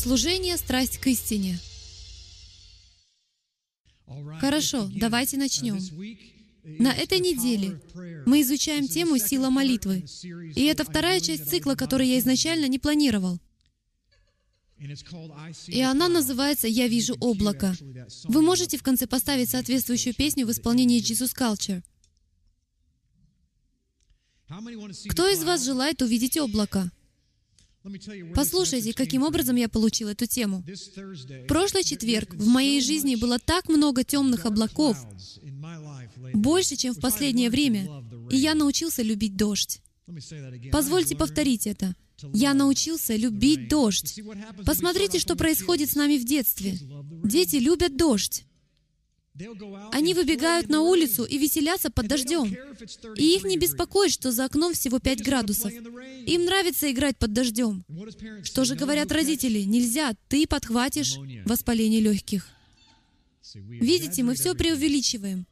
[0.00, 1.58] Служение— страсть к истине.
[4.40, 5.78] Хорошо, давайте начнем.
[6.64, 7.78] На этой неделе
[8.24, 10.06] мы изучаем тему «Сила молитвы».
[10.56, 13.38] И это вторая часть цикла, который я изначально не планировал.
[15.66, 17.76] И она называется «Я вижу облако».
[18.24, 21.82] Вы можете в конце поставить соответствующую песню в исполнении Jesus Culture.
[25.10, 26.90] Кто из вас желает увидеть облако?
[28.34, 30.64] Послушайте, каким образом я получил эту тему.
[31.48, 34.98] Прошлый четверг в моей жизни было так много темных облаков,
[36.34, 37.88] больше, чем в последнее время,
[38.30, 39.80] и я научился любить дождь.
[40.70, 41.94] Позвольте повторить это.
[42.34, 44.20] Я научился любить дождь.
[44.66, 46.78] Посмотрите, что происходит с нами в детстве.
[47.24, 48.44] Дети любят дождь.
[49.92, 52.54] Они выбегают на улицу и веселятся под дождем.
[53.16, 55.72] И их не беспокоит, что за окном всего 5 градусов.
[55.72, 57.84] Им нравится играть под дождем.
[58.42, 59.60] Что же говорят родители?
[59.60, 62.48] Нельзя, ты подхватишь воспаление легких.
[63.54, 65.46] Видите, мы все преувеличиваем.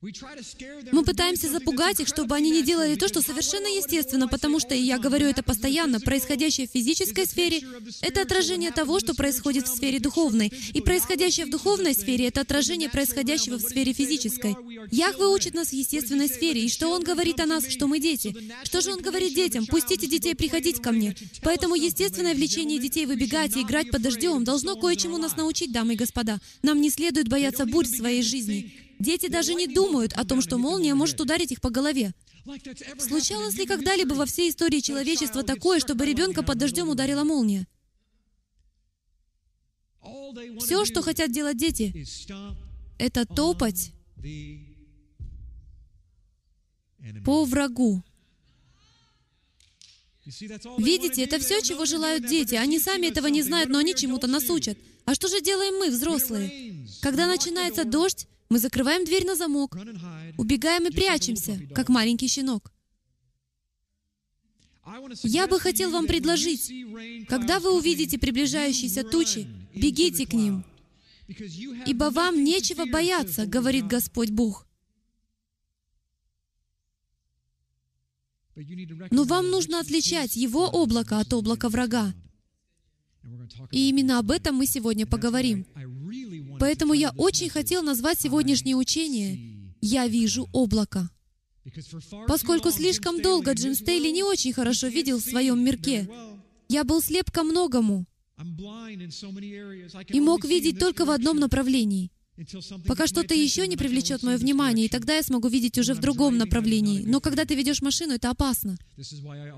[0.00, 4.80] Мы пытаемся запугать их, чтобы они не делали то, что совершенно естественно, потому что, и
[4.80, 7.62] я говорю это постоянно, происходящее в физической сфере—
[8.00, 10.52] это отражение того, что происходит в сфере духовной.
[10.72, 14.54] И происходящее в духовной сфере— это отражение происходящего в сфере физической.
[14.92, 18.36] Яхве учит нас в естественной сфере, и что Он говорит о нас, что мы дети?
[18.62, 19.66] Что же Он говорит детям?
[19.66, 21.16] Пустите детей приходить ко мне.
[21.42, 25.96] Поэтому естественное влечение детей выбегать и играть под дождем должно кое-чему нас научить, дамы и
[25.96, 26.38] господа.
[26.62, 28.87] Нам не следует бояться бурь в своей жизни.
[28.98, 32.14] Дети даже не думают о том, что молния может ударить их по голове.
[32.98, 37.66] Случалось ли когда-либо во всей истории человечества такое, чтобы ребенка под дождем ударила молния?
[40.60, 42.06] Все, что хотят делать дети,
[42.98, 43.92] это топать
[47.24, 48.02] по врагу.
[50.78, 52.54] Видите, это все, чего желают дети.
[52.54, 54.76] Они сами этого не знают, но они чему-то нас учат.
[55.06, 56.86] А что же делаем мы, взрослые?
[57.00, 59.76] Когда начинается дождь, мы закрываем дверь на замок,
[60.36, 62.72] убегаем и прячемся, как маленький щенок.
[65.22, 66.72] Я бы хотел вам предложить,
[67.28, 70.64] когда вы увидите приближающиеся тучи, бегите к ним,
[71.86, 74.66] ибо вам нечего бояться, говорит Господь Бог.
[79.10, 82.14] Но вам нужно отличать Его облако от облака врага.
[83.70, 85.66] И именно об этом мы сегодня поговорим.
[86.58, 91.10] Поэтому я очень хотел назвать сегодняшнее учение «Я вижу облако».
[92.26, 96.08] Поскольку слишком долго Джим Стейли не очень хорошо видел в своем мирке,
[96.68, 98.06] я был слеп ко многому
[100.08, 102.10] и мог видеть только в одном направлении.
[102.86, 106.38] Пока что-то еще не привлечет мое внимание, и тогда я смогу видеть уже в другом
[106.38, 107.02] направлении.
[107.04, 108.76] Но когда ты ведешь машину, это опасно.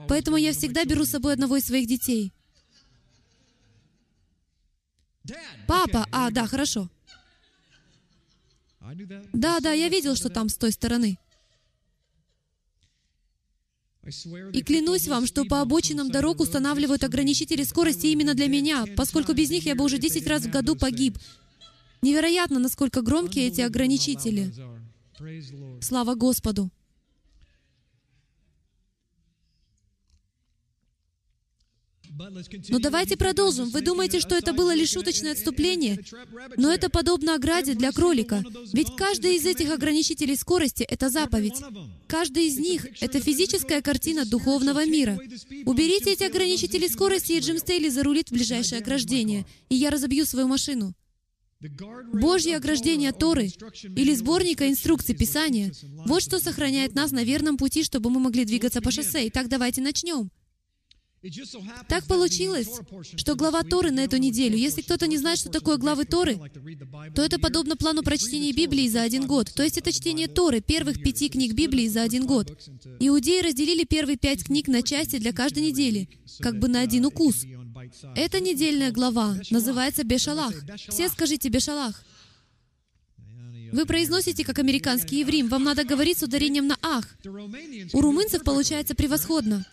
[0.09, 2.32] Поэтому я всегда беру с собой одного из своих детей.
[5.67, 6.89] Папа, а, да, хорошо.
[9.33, 11.19] Да, да, я видел, что там с той стороны.
[14.53, 19.51] И клянусь вам, что по обочинам дорог устанавливают ограничители скорости именно для меня, поскольку без
[19.51, 21.19] них я бы уже 10 раз в году погиб.
[22.03, 24.53] Невероятно, насколько громкие эти ограничители.
[25.83, 26.71] Слава Господу!
[32.69, 33.71] Но давайте продолжим.
[33.71, 35.98] Вы думаете, что это было лишь шуточное отступление?
[36.56, 38.43] Но это подобно ограде для кролика.
[38.72, 41.60] Ведь каждый из этих ограничителей скорости— это заповедь.
[42.09, 45.19] Каждый из них— это физическая картина духовного мира.
[45.66, 50.49] Уберите эти ограничители скорости, и Джим Стейли зарулит в ближайшее ограждение, и я разобью свою
[50.49, 50.94] машину.
[52.12, 53.50] Божье ограждение Торы
[53.84, 55.72] или сборника инструкций Писания—
[56.06, 59.28] вот что сохраняет нас на верном пути, чтобы мы могли двигаться по шоссе.
[59.28, 60.31] Итак, давайте начнем.
[61.88, 62.69] Так получилось,
[63.16, 66.41] что глава Торы на эту неделю, если кто-то не знает, что такое главы Торы,
[67.14, 69.52] то это подобно плану прочтения Библии за один год.
[69.52, 72.58] То есть это чтение Торы, первых пяти книг Библии за один год.
[73.00, 76.08] Иудеи разделили первые пять книг на части для каждой недели,
[76.38, 77.44] как бы на один укус.
[78.16, 80.55] Эта недельная глава называется Бешалах.
[80.88, 82.02] Все скажите Бешалах.
[83.73, 85.49] Вы произносите как американский еврим.
[85.49, 87.06] Вам надо говорить с ударением на «ах».
[87.93, 89.64] У румынцев получается превосходно.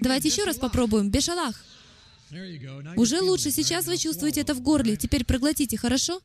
[0.00, 1.10] Давайте еще раз попробуем.
[1.10, 1.56] Бешалах.
[2.96, 3.50] Уже лучше.
[3.50, 4.96] Сейчас вы чувствуете это в горле.
[4.96, 6.20] Теперь проглотите, хорошо?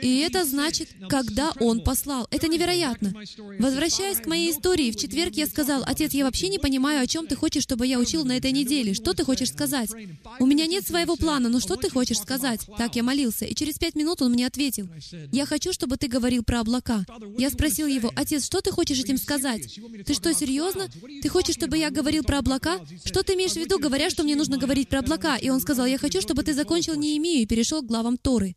[0.00, 2.28] И это значит, когда Он послал.
[2.30, 3.12] Это невероятно.
[3.58, 7.26] Возвращаясь к моей истории, в четверг я сказал, «Отец, я вообще не понимаю, о чем
[7.26, 8.94] ты хочешь, чтобы я учил на этой неделе.
[8.94, 9.90] Что ты хочешь сказать?
[10.38, 13.44] У меня нет своего плана, но что ты хочешь сказать?» Так я молился.
[13.46, 14.88] И через пять минут он мне ответил,
[15.32, 17.04] «Я хочу, чтобы ты говорил про облака».
[17.36, 19.78] Я спросил его, «Отец, что ты хочешь этим сказать?
[20.06, 20.88] Ты что, серьезно?
[21.22, 22.78] Ты хочешь, чтобы я говорил про облака?
[23.04, 25.86] Что ты имеешь в виду, говоря, что мне нужно говорить про облака?» И он сказал,
[25.86, 28.56] «Я хочу, чтобы ты закончил Неемию и перешел к главам Торы».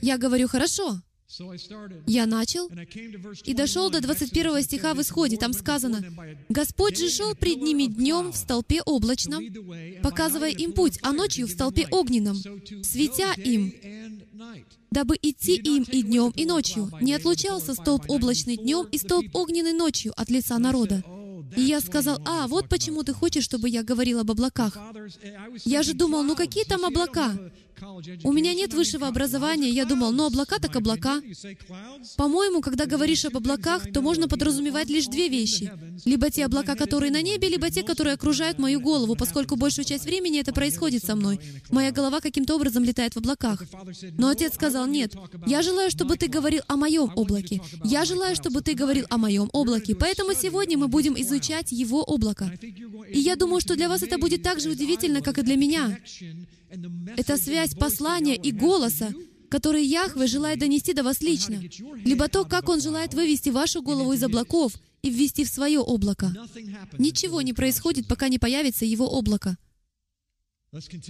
[0.00, 1.00] Я говорю, «Хорошо».
[2.06, 2.68] Я начал
[3.44, 5.36] и дошел до 21 стиха в Исходе.
[5.36, 6.04] Там сказано,
[6.48, 9.42] «Господь же шел пред ними днем в столпе облачном,
[10.02, 12.36] показывая им путь, а ночью в столпе огненном,
[12.82, 13.72] светя им,
[14.90, 16.90] дабы идти им и днем, и ночью.
[17.00, 21.02] Не отлучался столб облачный днем и столб огненный ночью от лица народа.
[21.56, 24.76] И я сказал, а, вот почему ты хочешь, чтобы я говорил об облаках.
[25.64, 27.34] Я же думал, ну какие там облака?
[28.22, 29.68] У меня нет высшего образования.
[29.68, 31.20] Я думал, ну облака так облака.
[32.16, 35.72] По-моему, когда говоришь об облаках, то можно подразумевать лишь две вещи.
[36.04, 40.04] Либо те облака, которые на небе, либо те, которые окружают мою голову, поскольку большую часть
[40.04, 41.40] времени это происходит со мной.
[41.70, 43.62] Моя голова каким-то образом летает в облаках.
[44.12, 45.14] Но отец сказал, нет,
[45.46, 47.60] я желаю, чтобы ты говорил о моем облаке.
[47.84, 49.94] Я желаю, чтобы ты говорил о моем облаке.
[49.94, 52.52] Поэтому сегодня мы будем изучать его облако.
[53.10, 55.98] И я думаю, что для вас это будет так же удивительно, как и для меня.
[57.16, 59.12] Это связь послания и голоса,
[59.48, 61.62] который Яхве желает донести до вас лично,
[62.04, 66.32] либо то, как Он желает вывести вашу голову из облаков и ввести в свое облако.
[66.98, 69.56] Ничего не происходит, пока не появится Его облако.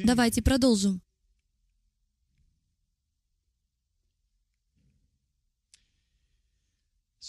[0.04, 1.00] Давайте продолжим.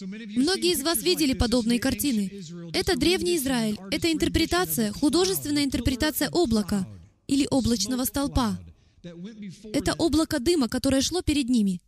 [0.01, 2.29] Многие из вас видели подобные картины.
[2.73, 3.77] Это древний Израиль.
[3.91, 6.85] Это интерпретация, художественная интерпретация облака
[7.27, 8.59] или облачного столпа.
[9.03, 11.81] Это облако дыма, которое шло перед ними.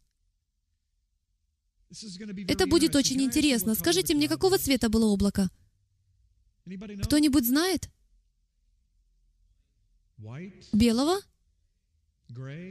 [2.47, 3.75] Это будет очень интересно.
[3.75, 5.49] Скажите мне, какого цвета было облако?
[7.03, 7.89] Кто-нибудь знает?
[10.71, 11.19] Белого?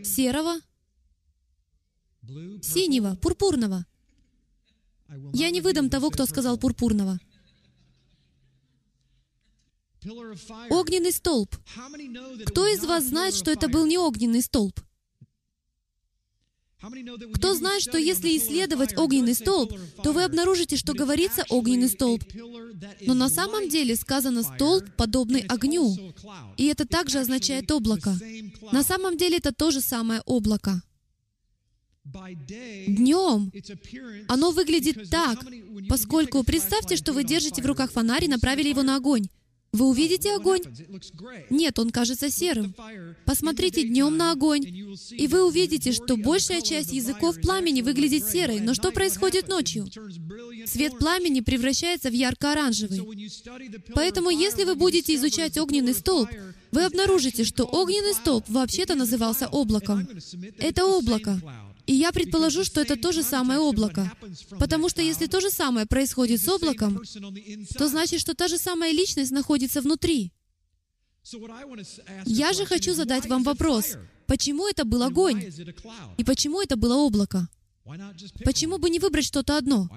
[0.03, 0.61] Серого?
[2.63, 3.17] Синего?
[3.17, 3.87] Пурпурного?
[5.33, 7.19] Я не выдам того, кто сказал пурпурного.
[10.71, 11.57] Огненный столб.
[12.47, 14.81] Кто из вас знает, что это был не огненный столб?
[17.35, 19.73] Кто знает, что если исследовать огненный столб,
[20.03, 22.23] то вы обнаружите, что говорится огненный столб.
[23.01, 25.97] Но на самом деле сказано столб, подобный огню.
[26.57, 28.17] И это также означает облако.
[28.73, 30.83] На самом деле это то же самое облако.
[32.87, 33.53] Днем
[34.29, 35.45] оно выглядит так,
[35.89, 39.27] поскольку представьте, что вы держите в руках фонарь и направили его на огонь.
[39.73, 40.63] Вы увидите огонь?
[41.51, 42.75] Нет, он кажется серым.
[43.27, 44.65] Посмотрите днем на огонь,
[45.11, 48.61] и вы увидите, что большая часть языков пламени выглядит серой.
[48.61, 49.87] Но что происходит ночью?
[50.67, 53.03] Цвет пламени превращается в ярко-оранжевый.
[53.95, 56.31] Поэтому, если вы будете изучать огненный столб,
[56.73, 60.09] вы обнаружите, что огненный столб вообще-то назывался облаком.
[60.59, 61.39] Это облако.
[61.87, 64.13] И я предположу, что это то же самое облако.
[64.59, 67.03] Потому что если то же самое происходит с облаком,
[67.79, 70.33] то значит, что та же самая личность находится внутри.
[72.25, 73.97] Я же хочу задать вам вопрос.
[74.27, 75.45] Почему это был огонь?
[76.19, 77.49] И почему это было облако?
[78.45, 79.89] Почему бы не выбрать что-то одно?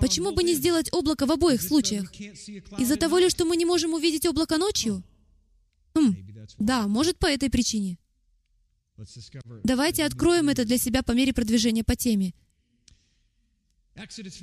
[0.00, 2.12] Почему бы не сделать облако в обоих случаях?
[2.78, 5.02] Из-за того ли, что мы не можем увидеть облако ночью?
[5.94, 6.14] Хм,
[6.58, 7.98] да, может, по этой причине.
[9.64, 12.34] Давайте откроем это для себя по мере продвижения по теме.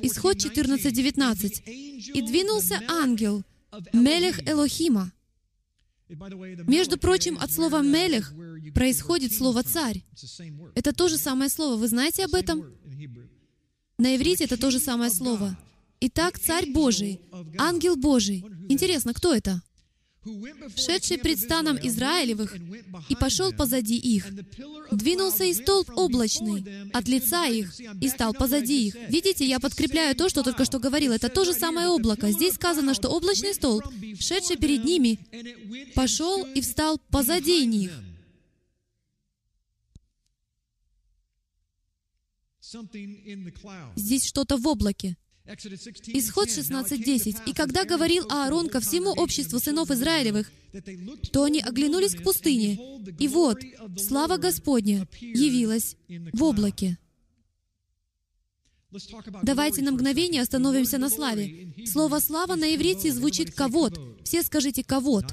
[0.02, 1.64] Исход 14.19.
[1.66, 3.44] «И двинулся ангел,
[3.94, 5.12] Мелех Элохима».
[6.68, 8.34] Между прочим, от слова «мелех»
[8.74, 10.04] происходит слово «царь».
[10.76, 11.78] Это то же самое слово.
[11.78, 12.66] Вы знаете об этом?
[13.98, 15.58] На иврите это то же самое слово.
[16.02, 17.22] Итак, Царь Божий,
[17.58, 18.44] Ангел Божий.
[18.70, 19.62] Интересно, кто это?
[20.76, 22.56] Шедший пред станом Израилевых,
[23.10, 24.26] и пошел позади их.
[24.92, 28.96] Двинулся и столб облачный от лица их, и стал позади их.
[29.10, 31.12] Видите, я подкрепляю то, что только что говорил.
[31.12, 32.32] Это то же самое облако.
[32.32, 33.84] Здесь сказано, что облачный столб,
[34.20, 35.20] шедший перед ними,
[35.94, 37.92] пошел и встал позади них.
[43.96, 45.16] Здесь что-то в облаке.
[45.46, 47.44] Исход 16.10.
[47.48, 50.50] «И когда говорил Аарон ко всему обществу сынов Израилевых,
[51.32, 52.80] то они оглянулись к пустыне,
[53.20, 53.62] и вот,
[53.98, 55.98] слава Господня явилась
[56.32, 56.98] в облаке».
[59.42, 61.74] Давайте на мгновение остановимся на славе.
[61.86, 64.00] Слово «слава» на иврите звучит «кавод».
[64.24, 65.26] Все скажите «кавод».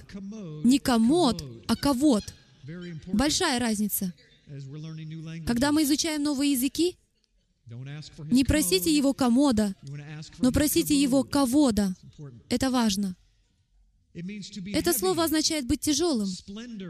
[0.64, 2.24] Не «комод», а «кавод».
[3.06, 4.12] Большая разница.
[5.46, 6.96] Когда мы изучаем новые языки,
[8.30, 9.74] не просите его комода,
[10.38, 11.94] но просите его кавода.
[12.48, 13.16] Это важно.
[14.12, 16.28] Это слово означает быть тяжелым,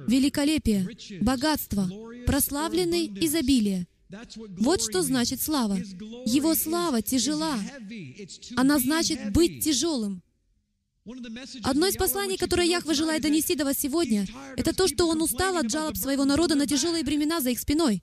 [0.08, 0.88] великолепие,
[1.20, 1.88] богатство,
[2.26, 3.86] прославленный, изобилие.
[4.58, 5.76] Вот что значит слава.
[6.26, 7.58] Его слава тяжела.
[8.56, 10.22] Она значит быть тяжелым.
[11.62, 15.56] Одно из посланий, которое Яхва желает донести до вас сегодня, это то, что Он устал
[15.56, 18.02] от жалоб своего народа на тяжелые бремена за их спиной.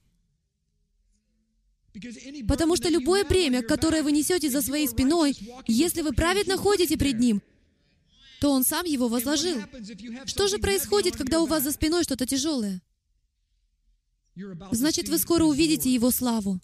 [2.47, 5.37] Потому что любое бремя, которое вы несете за своей спиной,
[5.67, 7.41] если вы праведно ходите пред Ним,
[8.39, 9.61] то Он сам его возложил.
[10.25, 12.81] Что же происходит, когда у вас за спиной что-то тяжелое?
[14.71, 16.59] Значит, вы скоро увидите Его славу.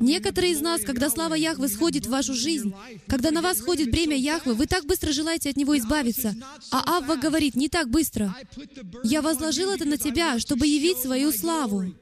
[0.00, 2.72] Некоторые из нас, когда слава Яхвы сходит в вашу жизнь,
[3.06, 6.34] когда на вас сходит бремя Яхвы, вы так быстро желаете от него избавиться.
[6.70, 8.34] А Авва говорит, не так быстро.
[9.02, 11.94] Я возложил это на тебя, чтобы явить свою славу.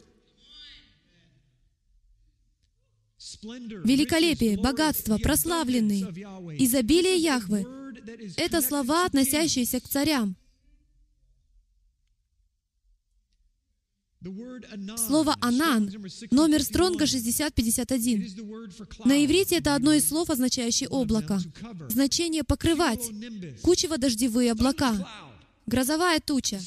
[3.84, 6.02] Великолепие, богатство, прославленный,
[6.58, 7.66] изобилие Яхвы—
[8.36, 10.36] это слова, относящиеся к царям.
[14.96, 15.90] Слово «анан»—
[16.32, 18.26] номер Стронга 6051.
[19.04, 21.40] На иврите это одно из слов, означающее «облако».
[21.88, 23.10] Значение «покрывать»,
[23.62, 25.06] «кучево-дождевые облака»,
[25.66, 26.58] грозовая туча.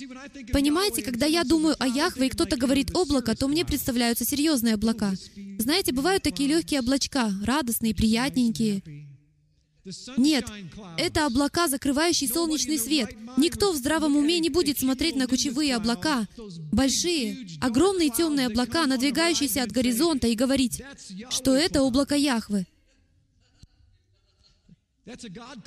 [0.54, 5.14] Понимаете, когда я думаю о Яхве, и кто-то говорит «облако», то мне представляются серьезные облака.
[5.58, 8.82] Знаете, бывают такие легкие облачка, радостные, приятненькие.
[10.18, 10.46] Нет,
[10.98, 13.16] это облака, закрывающие солнечный свет.
[13.38, 16.28] Никто в здравом уме не будет смотреть на кучевые облака,
[16.72, 20.84] большие, огромные темные облака, надвигающиеся от горизонта, и говорить,
[21.30, 22.68] что это облако Яхвы.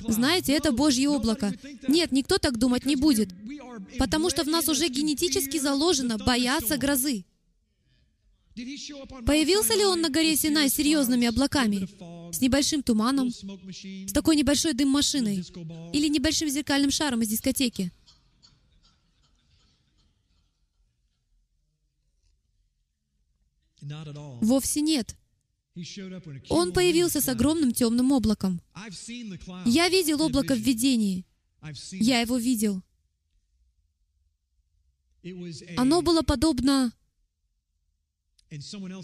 [0.07, 1.53] Знаете, это Божье облако.
[1.87, 3.29] Нет, никто так думать не будет,
[3.99, 7.25] потому что в нас уже генетически заложено бояться грозы.
[8.55, 11.87] Появился ли он на горе Синай с серьезными облаками,
[12.31, 15.43] с небольшим туманом, с такой небольшой дым-машиной
[15.91, 17.91] или небольшим зеркальным шаром из дискотеки?
[24.41, 25.15] Вовсе нет.
[26.49, 28.61] Он появился с огромным темным облаком.
[29.65, 31.25] Я видел облако в видении.
[31.91, 32.81] Я его видел.
[35.75, 36.93] Оно было подобно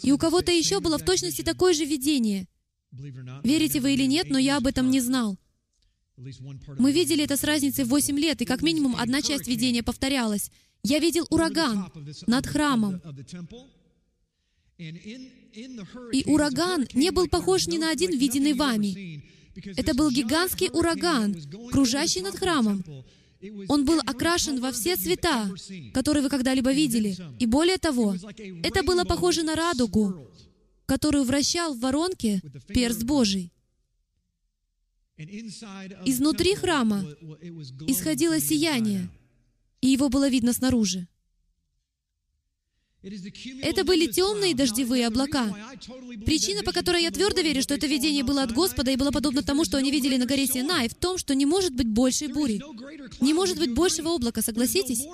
[0.04, 2.48] и у кого-то еще было в точности такое же видение.
[3.44, 5.38] Верите вы или нет, но я об этом не знал.
[6.78, 10.52] Мы видели это с разницей в 8 лет, и как минимум одна часть видения повторялась.
[10.84, 11.92] Я видел ураган
[12.28, 13.02] над храмом.
[14.78, 19.24] И ураган не был похож ни на один виденный вами.
[19.78, 21.36] Это был гигантский ураган,
[21.72, 22.84] кружащий над храмом.
[23.68, 25.50] Он был окрашен во все цвета,
[25.94, 27.18] которые вы когда-либо видели.
[27.40, 28.16] И более того,
[28.64, 30.28] это было похоже на радугу,
[30.86, 33.52] которую вращал в воронке перст Божий.
[36.06, 37.04] Изнутри храма
[37.88, 39.10] исходило сияние,
[39.82, 41.08] и его было видно снаружи.
[43.04, 45.56] Это были темные дождевые облака.
[46.24, 49.42] Причина, по которой я твердо верю, что это видение было от Господа и было подобно
[49.42, 52.62] тому, что они видели на горе Синай, в том, что не может быть большей бури.
[53.20, 55.08] Не может быть большего облака, согласитесь?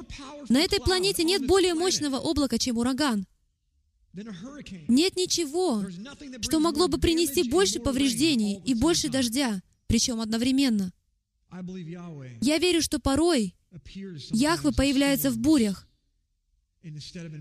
[0.50, 3.26] На этой планете нет более мощного облака, чем ураган.
[4.88, 5.86] Нет ничего,
[6.42, 10.92] что могло бы принести больше повреждений и больше дождя, причем одновременно.
[12.42, 13.56] Я верю, что порой
[14.32, 15.88] Яхве появляется в бурях,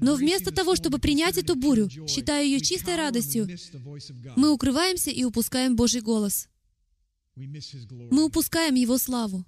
[0.00, 3.48] но вместо того, чтобы принять эту бурю, считая ее чистой радостью,
[4.36, 6.48] мы укрываемся и упускаем Божий голос.
[7.34, 9.44] Мы упускаем Его славу.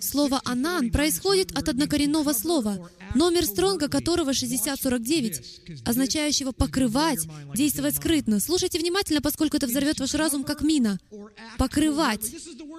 [0.00, 8.38] Слово «анан» происходит от однокоренного слова, номер стронга которого 6049, означающего «покрывать», «действовать скрытно».
[8.38, 11.00] Слушайте внимательно, поскольку это взорвет ваш разум как мина.
[11.58, 12.24] «Покрывать»,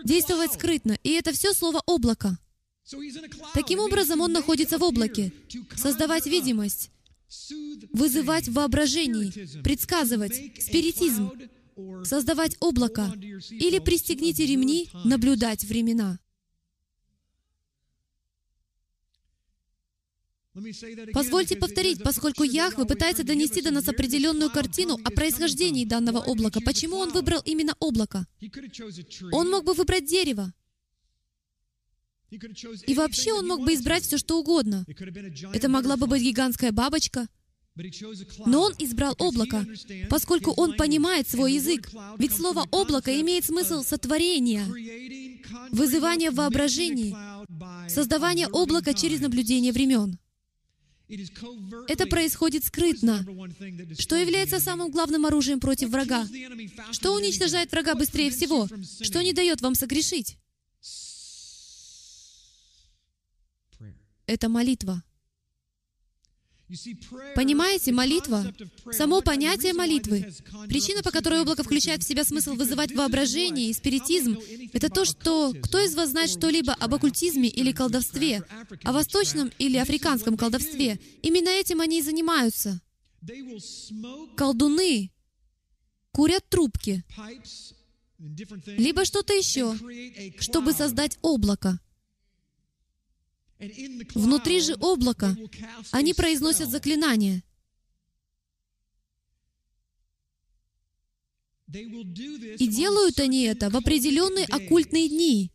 [0.05, 0.97] «действовать скрытно».
[1.03, 2.37] И это все слово «облако».
[3.53, 5.31] Таким образом, он находится в облаке.
[5.75, 6.91] Создавать видимость,
[7.93, 9.31] вызывать воображение,
[9.63, 11.31] предсказывать, спиритизм,
[12.03, 13.13] создавать облако.
[13.49, 16.19] или пристегните ремни, наблюдать времена.
[21.13, 26.59] Позвольте повторить, поскольку Яхве пытается донести до нас определенную картину о происхождении данного облака.
[26.59, 28.25] Почему он выбрал именно облако?
[29.31, 30.53] Он мог бы выбрать дерево,
[32.31, 34.85] и вообще он мог бы избрать все, что угодно.
[35.53, 37.27] Это могла бы быть гигантская бабочка,
[38.45, 39.65] Но он избрал облако,
[40.09, 41.89] поскольку он понимает свой язык.
[42.17, 44.65] Ведь слово «облако» имеет смысл сотворения,
[45.71, 47.15] вызывания воображений,
[47.87, 50.19] создавания облака через наблюдение времен.
[51.87, 53.25] Это происходит скрытно.
[53.97, 56.27] Что является самым главным оружием против врага?
[56.91, 58.67] Что уничтожает врага быстрее всего?
[59.01, 60.37] Что не дает вам согрешить?
[64.29, 65.03] Это молитва.
[67.33, 68.53] Понимаете, молитва,
[68.91, 70.31] само понятие молитвы,
[70.67, 74.37] причина, по которой облако включает в себя смысл вызывать воображение и спиритизм,
[74.71, 78.43] это то, что кто из вас знает что-либо об оккультизме или колдовстве,
[78.83, 80.99] о восточном или африканском колдовстве.
[81.23, 82.79] Именно этим они и занимаются.
[84.37, 85.11] Колдуны
[86.11, 87.03] курят трубки,
[88.67, 89.75] либо что-то еще,
[90.39, 91.79] чтобы создать облако.
[94.15, 95.35] Внутри же облака
[95.91, 97.43] они произносят заклинания.
[101.67, 105.51] И делают они это в определенные оккультные дни,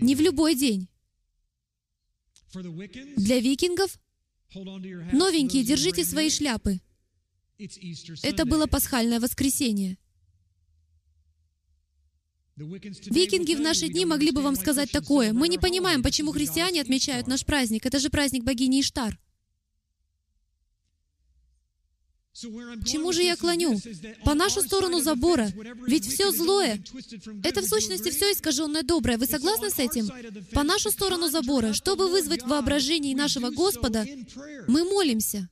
[0.00, 0.88] не в любой день.
[3.16, 3.98] Для викингов
[4.54, 6.80] новенькие, держите свои шляпы.
[8.22, 9.98] Это было пасхальное воскресенье.
[12.56, 15.32] Викинги в наши дни могли бы вам сказать такое.
[15.32, 17.86] Мы не понимаем, почему христиане отмечают наш праздник.
[17.86, 19.18] Это же праздник богини Иштар.
[22.34, 23.78] К чему же я клоню?
[24.24, 25.52] По нашу сторону забора.
[25.86, 26.82] Ведь все злое—
[27.44, 29.18] это в сущности все искаженное доброе.
[29.18, 30.08] Вы согласны с этим?
[30.52, 34.06] По нашу сторону забора, чтобы вызвать воображение нашего Господа,
[34.66, 35.48] мы молимся.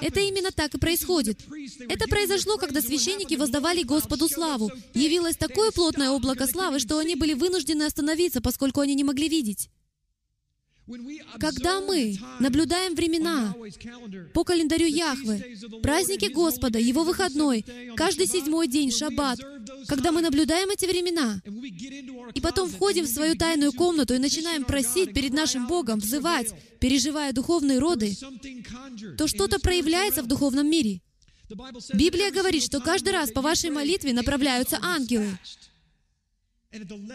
[0.00, 1.40] Это именно так и происходит.
[1.88, 4.70] Это произошло, когда священники воздавали Господу славу.
[4.94, 9.70] Явилось такое плотное облако славы, что они были вынуждены остановиться, поскольку они не могли видеть.
[11.38, 13.54] Когда мы наблюдаем времена
[14.32, 17.64] по календарю Яхвы, праздники Господа, Его выходной,
[17.94, 19.38] каждый седьмой день, шаббат,
[19.86, 21.42] когда мы наблюдаем эти времена,
[22.34, 27.32] и потом входим в свою тайную комнату и начинаем просить перед нашим Богом, взывать, переживая
[27.32, 28.16] духовные роды,
[29.18, 31.00] то что-то проявляется в духовном мире.
[31.94, 35.38] Библия говорит, что каждый раз по вашей молитве направляются ангелы.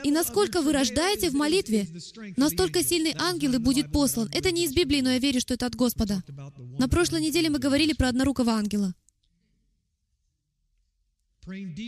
[0.04, 1.88] И насколько вы рождаете в молитве,
[2.38, 4.30] настолько сильный ангел и будет послан.
[4.34, 6.24] Это не из Библии, но я верю, что это от Господа.
[6.80, 8.96] На прошлой неделе мы говорили про однорукого ангела.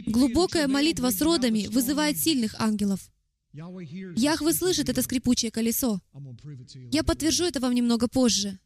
[0.06, 3.00] Глубокая молитва с родами вызывает сильных ангелов.
[3.52, 6.02] Яхве слышит это скрипучее колесо.
[6.92, 8.60] Я подтвержу это вам немного позже.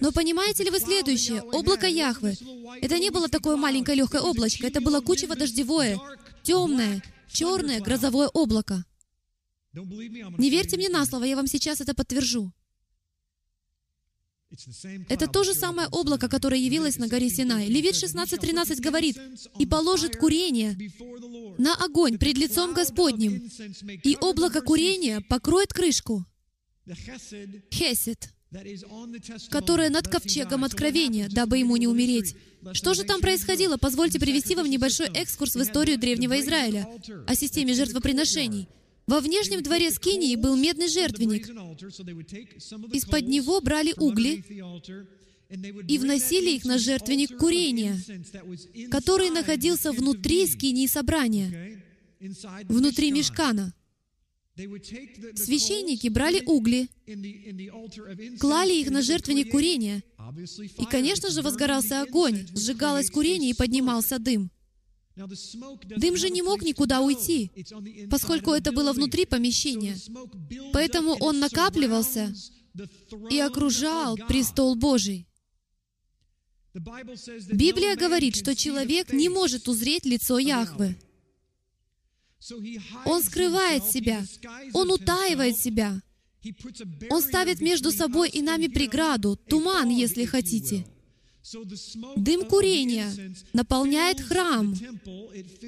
[0.00, 1.42] Но понимаете ли вы следующее?
[1.42, 2.34] Облако Яхвы.
[2.80, 6.00] Это не было такое маленькое легкое облачко, это было кучево дождевое,
[6.42, 8.84] темное, черное грозовое облако.
[9.72, 12.52] Не верьте мне на слово, я вам сейчас это подтвержу.
[15.08, 17.68] Это то же самое облако, которое явилось на горе Синай.
[17.68, 19.16] Левит 16.13 говорит,
[19.58, 20.76] «И положит курение
[21.56, 23.48] на огонь пред лицом Господним,
[24.02, 26.26] и облако курения покроет крышку».
[27.72, 28.34] Хесед,
[29.48, 32.34] которое над ковчегом откровения, дабы ему не умереть.
[32.72, 33.76] Что же там происходило?
[33.76, 36.88] Позвольте привести вам небольшой экскурс в историю Древнего Израиля
[37.26, 38.68] о системе жертвоприношений.
[39.06, 41.48] Во внешнем дворе Скинии был медный жертвенник.
[42.94, 44.44] Из-под него брали угли
[45.88, 47.98] и вносили их на жертвенник курения,
[48.90, 51.82] который находился внутри Скинии собрания,
[52.68, 53.74] внутри мешкана.
[55.36, 56.88] Священники брали угли,
[58.38, 60.02] клали их на жертвенник курения,
[60.78, 64.50] и, конечно же, возгорался огонь, сжигалось курение и поднимался дым.
[65.16, 67.50] Дым же не мог никуда уйти,
[68.10, 69.96] поскольку это было внутри помещения.
[70.72, 72.32] Поэтому он накапливался
[73.30, 75.26] и окружал престол Божий.
[76.72, 80.96] Библия говорит, что человек не может узреть лицо Яхвы.
[83.04, 84.24] Он скрывает себя,
[84.72, 86.00] он утаивает себя.
[87.10, 90.86] Он ставит между собой и нами преграду, туман, если хотите.
[92.16, 93.12] Дым курения
[93.52, 94.74] наполняет храм,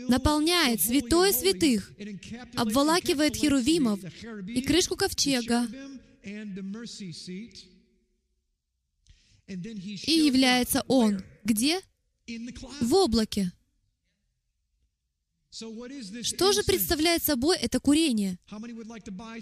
[0.08, 1.92] наполняет святое святых,
[2.54, 4.00] обволакивает херувимов
[4.48, 5.66] и крышку ковчега,
[9.46, 11.22] и является Он.
[11.44, 11.80] Где?
[12.80, 13.52] В облаке.
[15.52, 18.38] Что же представляет собой это курение?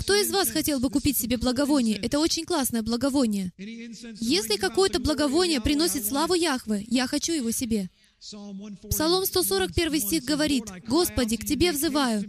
[0.01, 1.96] Кто из вас хотел бы купить себе благовоние?
[1.96, 3.53] Это очень классное благовоние.
[3.57, 7.90] Если какое-то благовоние приносит славу Яхве, я хочу его себе.
[8.18, 12.25] Псалом 141 стих говорит, «Господи, к Тебе взываю,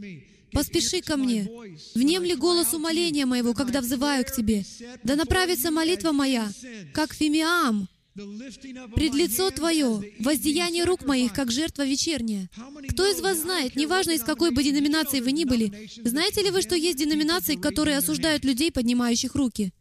[0.54, 1.50] Поспеши ко мне.
[1.96, 4.66] Внемли голос умоления моего, когда взываю к Тебе.
[5.04, 6.52] Да направится молитва моя,
[6.94, 12.50] как фимиам, пред лицо Твое, воздеяние рук моих, как жертва вечерняя.
[12.90, 16.62] Кто из вас знает, неважно из какой бы деноминации вы ни были, знаете ли вы,
[16.62, 19.74] что есть деноминации, которые осуждают людей, поднимающих руки?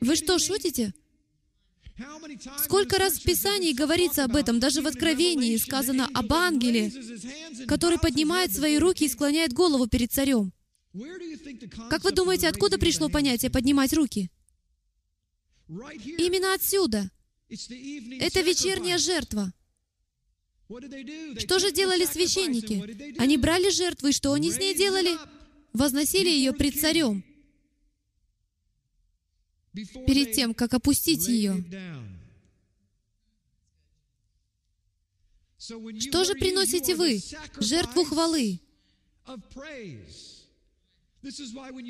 [0.00, 0.94] Вы что, шутите?
[2.62, 6.92] Сколько раз в Писании говорится об этом, даже в Откровении сказано об ангеле,
[7.66, 10.52] который поднимает свои руки и склоняет голову перед царем.
[11.90, 14.30] Как вы думаете, откуда пришло понятие «поднимать руки»?
[15.68, 17.10] Именно отсюда.
[17.48, 19.52] Это вечерняя жертва.
[21.38, 23.18] Что же делали священники?
[23.18, 25.16] Они брали жертву, и что они с ней делали?
[25.72, 27.24] Возносили ее пред царем
[30.06, 31.64] перед тем, как опустить ее.
[35.58, 37.20] Что же приносите вы?
[37.58, 38.60] Жертву хвалы.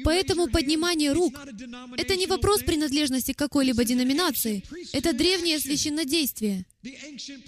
[0.05, 1.35] Поэтому поднимание рук—
[1.99, 6.65] это не вопрос принадлежности какой-либо деноминации, это древнее священнодействие.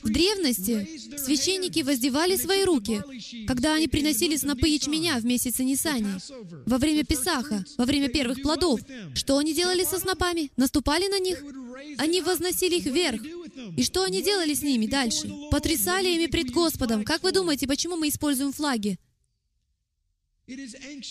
[0.02, 3.02] В древности священники воздевали свои руки,
[3.46, 6.20] когда они приносили снопы ячменя в месяце Нисани,
[6.66, 8.80] во время Песаха, во время первых плодов.
[9.14, 10.50] Что они делали со снопами?
[10.56, 11.42] Наступали на них?
[11.96, 13.22] Они возносили их вверх.
[13.76, 15.32] И что они делали с ними дальше?
[15.50, 17.04] Потрясали ими пред Господом.
[17.04, 18.98] Как вы думаете, почему мы используем флаги?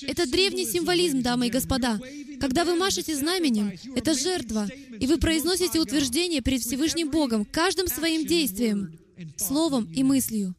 [0.07, 1.99] Это древний символизм, дамы и господа.
[2.39, 4.67] Когда вы машете знаменем, это жертва,
[4.99, 8.99] и вы произносите утверждение перед Всевышним Богом каждым своим действием,
[9.37, 10.55] словом и мыслью.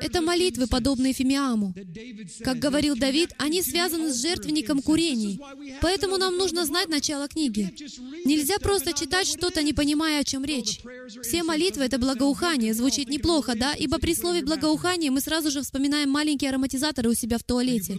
[0.00, 1.74] Это молитвы, подобные Фимиаму.
[2.42, 5.40] Как говорил Давид, они связаны с жертвенником курений.
[5.80, 7.74] Поэтому нам нужно знать начало книги.
[8.24, 10.80] Нельзя просто читать что-то, не понимая, о чем речь.
[11.22, 12.74] Все молитвы— это благоухание.
[12.74, 13.74] Звучит неплохо, да?
[13.74, 17.98] Ибо при слове «благоухание» мы сразу же вспоминаем маленькие ароматизаторы у себя в туалете.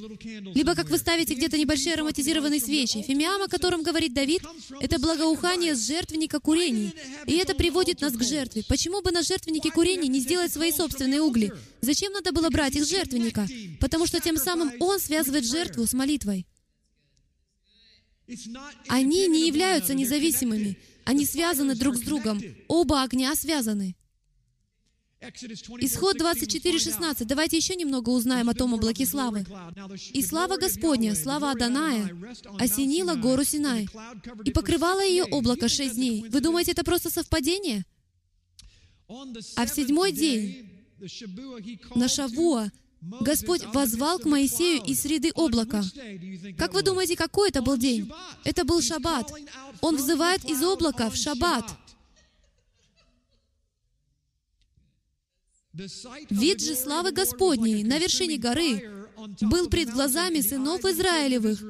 [0.54, 3.02] Либо как вы ставите где-то небольшие ароматизированные свечи.
[3.02, 4.44] Фимиам, о котором говорит Давид,
[4.82, 6.94] это благоухание с жертвенника курений.
[7.26, 8.64] И это приводит нас к жертве.
[8.68, 11.54] Почему бы на жертвеннике курений не сделать свои собственные угли.
[11.82, 13.48] Зачем надо было брать их жертвенника?
[13.80, 16.46] Потому что тем самым он связывает жертву с молитвой.
[18.88, 20.78] Они не являются независимыми.
[21.06, 22.42] Они связаны друг с другом.
[22.68, 23.96] Оба огня связаны.
[25.82, 27.26] Исход 24.16.
[27.26, 29.46] Давайте еще немного узнаем о том облаке славы.
[30.14, 32.10] «И слава Господня, слава Аданая,
[32.58, 33.90] осенила гору Синай,
[34.46, 36.26] и покрывала ее облако шесть дней».
[36.30, 37.86] Вы думаете, это просто совпадение?
[39.10, 40.79] А в седьмой день
[41.96, 45.84] на Шавуа Господь возвал к Моисею из среды облака.
[46.58, 48.12] Как вы думаете, какой это был день?
[48.44, 49.32] Это был Шаббат.
[49.82, 51.66] Он взывает из облака в Шаббат.
[56.30, 59.08] Вид же славы Господней на вершине горы
[59.42, 61.64] был пред глазами сынов Израилевых,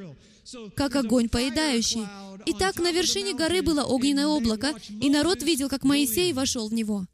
[0.75, 2.07] как огонь поедающий.
[2.45, 6.73] И так на вершине горы было огненное облако, и народ видел, как Моисей вошел в
[6.73, 7.05] него.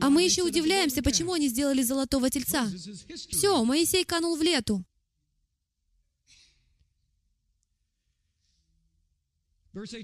[0.00, 2.70] А мы еще удивляемся, почему они сделали золотого тельца.
[3.30, 4.84] Все, Моисей канул в лету.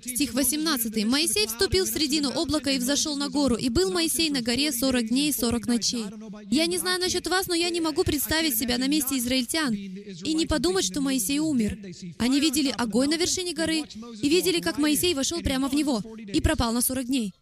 [0.05, 1.05] Стих 18.
[1.05, 5.07] «Моисей вступил в средину облака и взошел на гору, и был Моисей на горе сорок
[5.09, 6.07] дней и сорок ночей».
[6.51, 10.35] Я не знаю насчет вас, но я не могу представить себя на месте израильтян и
[10.35, 11.79] не подумать, что Моисей умер.
[12.19, 13.85] Они видели огонь на вершине горы
[14.23, 17.33] и видели, как Моисей вошел прямо в него и пропал на сорок дней.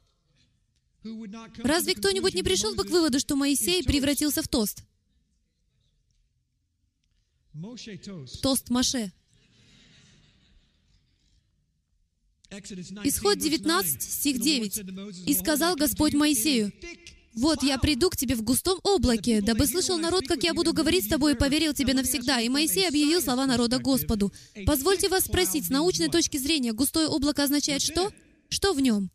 [1.59, 4.85] Разве кто-нибудь не пришел бы к выводу, что Моисей превратился в тост?
[8.42, 9.12] Тост Маше.
[13.05, 15.29] Исход 19, стих 9.
[15.29, 16.73] «И сказал Господь Моисею,
[17.35, 21.05] «Вот я приду к тебе в густом облаке, дабы слышал народ, как я буду говорить
[21.05, 22.40] с тобой, и поверил тебе навсегда».
[22.40, 24.33] И Моисей объявил слова народа Господу.
[24.66, 28.11] Позвольте вас спросить, с научной точки зрения, густое облако означает что?
[28.49, 29.11] Что в нем?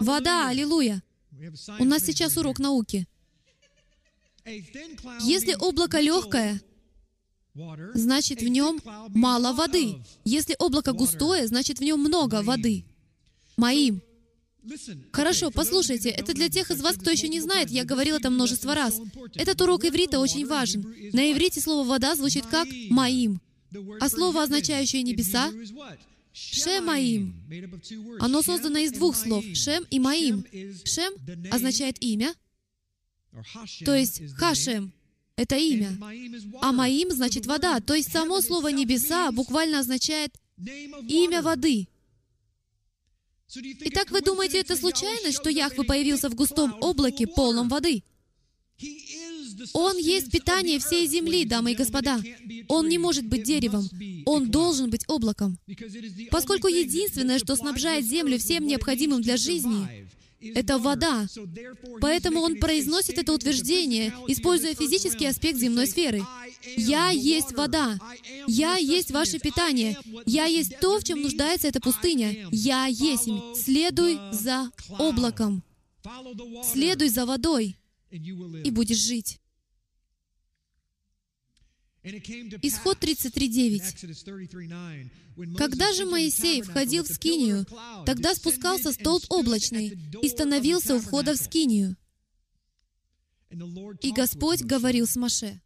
[0.00, 1.02] Вода, аллилуйя.
[1.78, 3.06] У нас сейчас урок науки.
[4.44, 6.60] Если облако легкое,
[7.94, 10.02] значит в нем мало воды.
[10.24, 12.84] Если облако густое, значит в нем много воды.
[13.56, 14.02] Моим.
[15.12, 18.74] Хорошо, послушайте, это для тех из вас, кто еще не знает, я говорил это множество
[18.74, 19.00] раз.
[19.34, 20.82] Этот урок иврита очень важен.
[21.12, 23.40] На иврите слово «вода» звучит как «моим»,
[24.00, 25.50] а слово, означающее «небеса»,
[26.32, 27.34] Шемаим.
[28.20, 30.44] Оно создано из двух слов— Шем и Маим.
[30.84, 31.12] Шем
[31.50, 32.34] означает имя,
[33.84, 34.92] то есть Хашем—
[35.36, 35.96] это имя.
[36.60, 41.88] А Маим значит вода, то есть само слово «небеса» буквально означает имя воды.
[43.56, 48.04] Итак, вы думаете, это случайность, что Яхве появился в густом облаке, полном воды?
[49.72, 52.20] Он есть питание всей земли, дамы и господа.
[52.68, 53.88] Он не может быть деревом.
[54.26, 55.58] Он должен быть облаком.
[56.30, 60.08] Поскольку единственное, что снабжает землю всем необходимым для жизни,
[60.40, 61.26] это вода.
[62.00, 66.22] Поэтому он произносит это утверждение, используя физический аспект земной сферы.
[66.76, 67.98] «Я есть вода.
[68.46, 69.96] Я есть ваше питание.
[70.26, 72.48] Я есть то, в чем нуждается эта пустыня.
[72.50, 73.28] Я есть.
[73.54, 75.62] Следуй за облаком.
[76.72, 77.76] Следуй за водой,
[78.10, 79.38] и будешь жить».
[82.02, 85.56] Исход 33.9.
[85.56, 87.66] Когда же Моисей входил в Скинию,
[88.06, 91.96] тогда спускался столб облачный и становился у входа в Скинию.
[94.00, 95.60] И Господь говорил с Маше.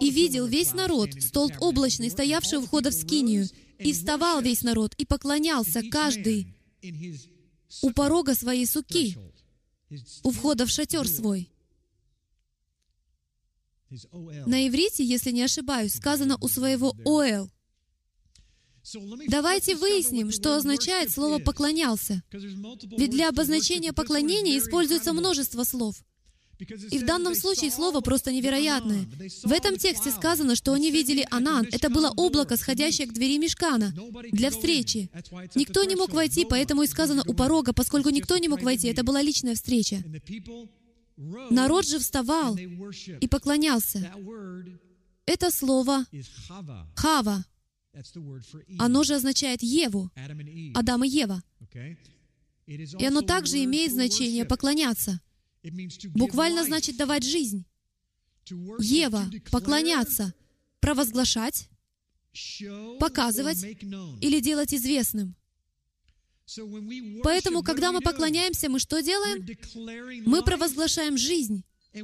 [0.00, 4.94] И видел весь народ, столб облачный, стоявший у входа в Скинию, и вставал весь народ,
[4.98, 6.54] и поклонялся каждый
[7.82, 9.16] у порога своей суки,
[10.22, 11.53] у входа в шатер свой.
[14.46, 17.48] На иврите, если не ошибаюсь, сказано у своего «оэл».
[19.28, 22.22] Давайте выясним, что означает слово «поклонялся».
[22.32, 25.96] Ведь для обозначения поклонения используется множество слов.
[26.90, 29.06] И в данном случае слово просто невероятное.
[29.42, 31.66] В этом тексте сказано, что они видели Анан.
[31.72, 33.92] Это было облако, сходящее к двери мешкана
[34.32, 35.10] для встречи.
[35.54, 38.88] Никто не мог войти, поэтому и сказано у порога, поскольку никто не мог войти.
[38.88, 40.02] Это была личная встреча.
[41.16, 44.12] Народ же вставал и поклонялся.
[45.26, 46.04] Это слово
[46.96, 47.44] «хава».
[48.78, 50.10] Оно же означает Еву,
[50.74, 51.42] Адам и Ева.
[52.66, 55.20] И оно также имеет значение «поклоняться».
[56.14, 57.64] Буквально значит «давать жизнь».
[58.80, 60.34] Ева— поклоняться,
[60.80, 61.70] провозглашать,
[62.98, 63.62] показывать
[64.20, 65.36] или делать известным.
[67.22, 69.46] Поэтому, когда мы поклоняемся, мы что делаем?
[70.26, 71.64] Мы провозглашаем жизнь.
[71.92, 72.02] И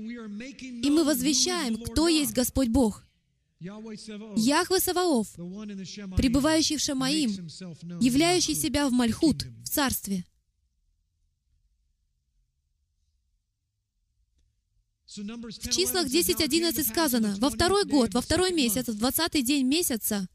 [0.90, 3.04] мы возвещаем, кто есть Господь Бог.
[3.60, 5.34] Яхве Саваоф,
[6.16, 7.30] пребывающий в Шамаим,
[8.00, 10.24] являющий себя в Мальхут, в Царстве.
[15.06, 20.28] В числах 10-11 сказано, во второй год, во второй месяц, в двадцатый день месяца,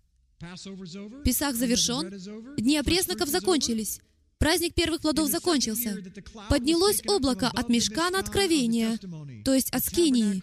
[1.24, 2.12] Песах завершен,
[2.58, 4.00] дни опресноков закончились,
[4.38, 6.04] праздник первых плодов закончился.
[6.50, 8.98] Поднялось облако от мешка на откровение,
[9.44, 10.42] то есть от скинии.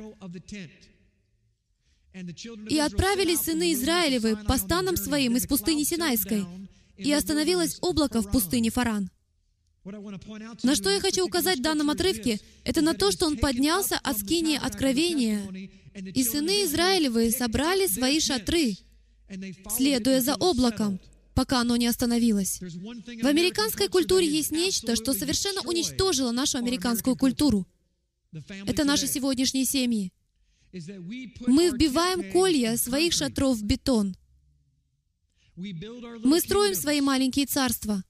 [2.69, 6.45] И отправились сыны Израилевы по станам своим из пустыни Синайской,
[6.97, 9.11] и остановилось облако в пустыне Фаран.
[9.85, 14.19] На что я хочу указать в данном отрывке, это на то, что он поднялся от
[14.19, 18.77] скинии откровения, и сыны Израилевы собрали свои шатры,
[19.77, 21.01] следуя за облаком,
[21.35, 22.61] пока оно не остановилось.
[22.61, 27.67] В американской культуре есть нечто, что совершенно уничтожило нашу американскую культуру.
[28.67, 30.13] Это наши сегодняшние семьи.
[31.47, 34.17] Мы вбиваем колья своих шатров в бетон.
[35.55, 38.03] Мы строим свои маленькие царства.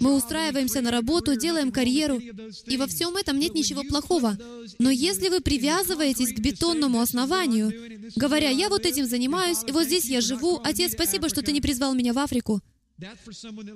[0.00, 2.18] Мы устраиваемся на работу, делаем карьеру,
[2.66, 4.36] и во всем этом нет ничего плохого.
[4.78, 7.72] Но если вы привязываетесь к бетонному основанию,
[8.16, 11.60] говоря, «Я вот этим занимаюсь, и вот здесь я живу, Отец, спасибо, что ты не
[11.60, 12.60] призвал меня в Африку»,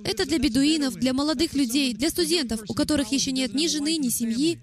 [0.05, 4.09] это для бедуинов, для молодых людей, для студентов, у которых еще нет ни жены, ни
[4.09, 4.61] семьи,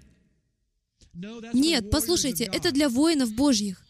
[1.14, 3.86] нет, послушайте, это для воинов Божьих.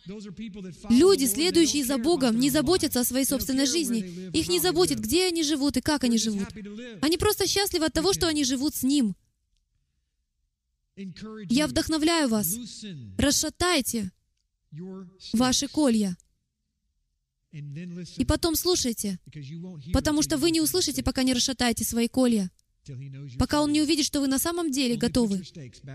[0.90, 4.30] Люди, следующие за Богом, не заботятся о своей собственной жизни.
[4.34, 6.48] Их не заботит, где они живут и как они живут.
[7.02, 9.16] Они просто счастливы от того, что они живут с Ним.
[11.50, 12.56] Я вдохновляю вас.
[13.18, 14.12] Расшатайте
[15.32, 16.18] ваши колья.
[17.52, 19.20] И потом слушайте,
[19.94, 22.52] потому что вы не услышите, пока не расшатаете свои колья
[23.40, 25.44] пока Он не увидит, что вы на самом деле готовы.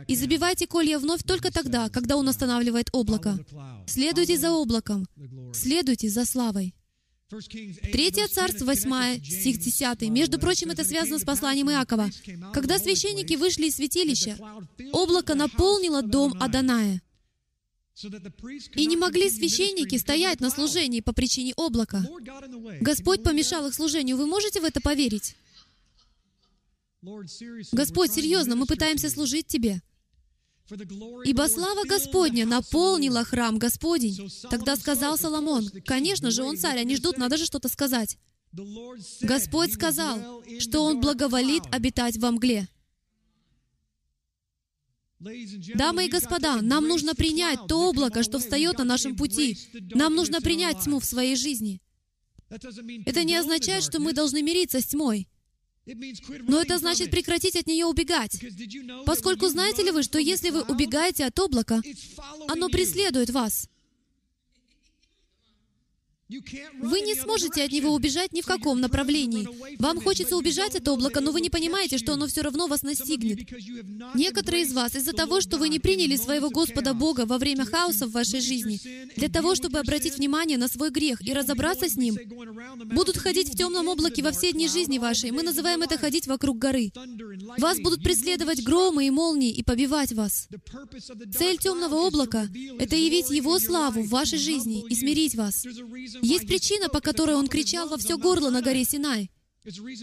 [0.07, 3.39] И забивайте колья вновь только тогда, когда Он останавливает облако.
[3.87, 5.07] Следуйте за облаком.
[5.53, 6.75] Следуйте за славой.
[7.29, 10.09] Третье царство, 8 стих 10.
[10.09, 12.09] Между прочим, это связано с посланием Иакова.
[12.55, 14.39] Когда священники вышли из святилища,
[14.93, 17.03] облако наполнило дом Аданая.
[18.77, 22.03] И не могли священники стоять на служении по причине облака.
[22.81, 24.17] Господь помешал их служению.
[24.17, 25.35] Вы можете в это поверить?
[27.73, 29.83] Господь, серьезно, мы пытаемся служить Тебе.
[31.25, 34.31] Ибо слава Господня наполнила храм Господень.
[34.51, 38.19] Тогда сказал Соломон, конечно же, он царь, они ждут, надо же что-то сказать.
[39.23, 42.69] Господь сказал, что Он благоволит обитать во мгле.
[45.21, 49.59] Дамы и господа, нам нужно принять то облако, что встает на нашем пути.
[49.95, 51.81] Нам нужно принять тьму в своей жизни.
[53.05, 55.29] Это не означает, что мы должны мириться с тьмой.
[56.47, 58.39] Но это значит прекратить от нее убегать.
[59.07, 61.81] Поскольку знаете ли вы, что если вы убегаете от облака,
[62.49, 63.69] оно преследует вас.
[66.29, 69.49] Вы не сможете от него убежать ни в каком направлении.
[69.79, 73.39] Вам хочется убежать от облака, но вы не понимаете, что оно все равно вас настигнет.
[74.15, 78.07] Некоторые из вас из-за того, что вы не приняли своего Господа Бога во время хаоса
[78.07, 78.79] в вашей жизни,
[79.17, 82.19] для того, чтобы обратить внимание на свой грех и разобраться с ним,
[82.85, 85.31] будут ходить в темном облаке во все дни жизни вашей.
[85.31, 86.93] Мы называем это ходить вокруг горы.
[87.57, 90.49] Вас будут преследовать громы и молнии и побивать вас.
[91.39, 95.65] Цель темного облака— это явить Его славу в вашей жизни и смирить вас.
[96.23, 99.31] Есть причина, по которой он кричал во все горло на горе Синай.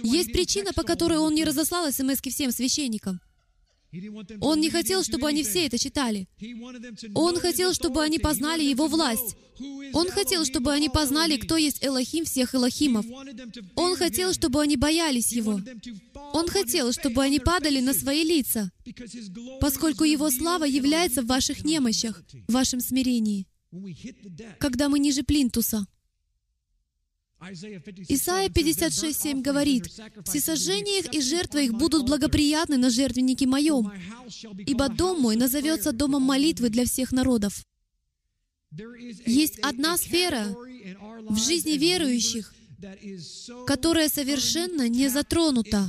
[0.03, 3.19] Есть причина, по которой он не разослал смс всем священникам.
[4.41, 6.27] Он не хотел, чтобы они все это читали.
[7.13, 9.37] Он хотел, чтобы они познали Его власть.
[9.93, 13.05] Он хотел, чтобы они познали, кто есть Элохим всех Элохимов.
[13.75, 15.61] Он хотел, чтобы они боялись Его.
[16.33, 18.71] Он хотел, чтобы они падали на свои лица,
[19.61, 23.47] поскольку Его слава является в ваших немощах, в вашем смирении.
[24.59, 25.87] Когда мы ниже плинтуса,
[28.07, 29.87] Исайя 56.7 говорит,
[30.25, 33.91] «Всесожжения их и жертвы их будут благоприятны на жертвеннике моем,
[34.65, 37.63] ибо дом мой назовется домом молитвы для всех народов».
[39.25, 40.55] Есть одна сфера
[41.29, 42.53] в жизни верующих,
[43.67, 45.87] которая совершенно не затронута.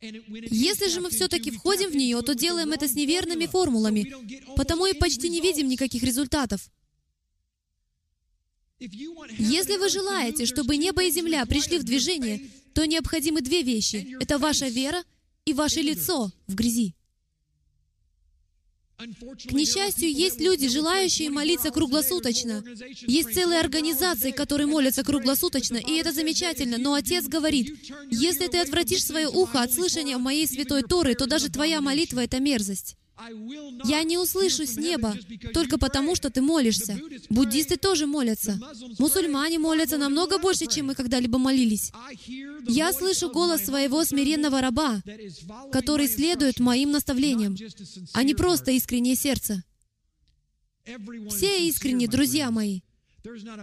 [0.00, 4.12] Если же мы все-таки входим в нее, то делаем это с неверными формулами,
[4.56, 6.68] потому и почти не видим никаких результатов.
[9.38, 12.40] Если вы желаете, чтобы небо и земля пришли в движение,
[12.74, 14.16] то необходимы две вещи.
[14.20, 15.02] Это ваша вера
[15.44, 16.94] и ваше лицо в грязи.
[18.98, 22.62] К несчастью, есть люди, желающие молиться круглосуточно.
[23.00, 26.78] Есть целые организации, которые молятся круглосуточно, и это замечательно.
[26.78, 27.76] Но Отец говорит,
[28.10, 32.38] если ты отвратишь свое ухо от слышания моей святой Торы, то даже твоя молитва— это
[32.38, 32.96] мерзость.
[33.84, 35.14] Я не услышу с неба
[35.52, 36.98] только потому, что ты молишься.
[37.28, 38.58] Буддисты тоже молятся.
[38.98, 41.92] Мусульмане молятся намного больше, чем мы когда-либо молились.
[42.66, 45.02] Я слышу голос своего смиренного раба,
[45.70, 47.56] который следует моим наставлениям,
[48.12, 49.62] а не просто искреннее сердце.
[51.28, 52.80] Все искренне, друзья мои.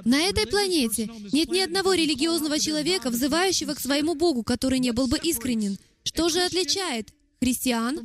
[0.05, 5.07] На этой планете нет ни одного религиозного человека, взывающего к своему Богу, который не был
[5.07, 5.77] бы искренен.
[6.03, 7.99] Что же отличает христиан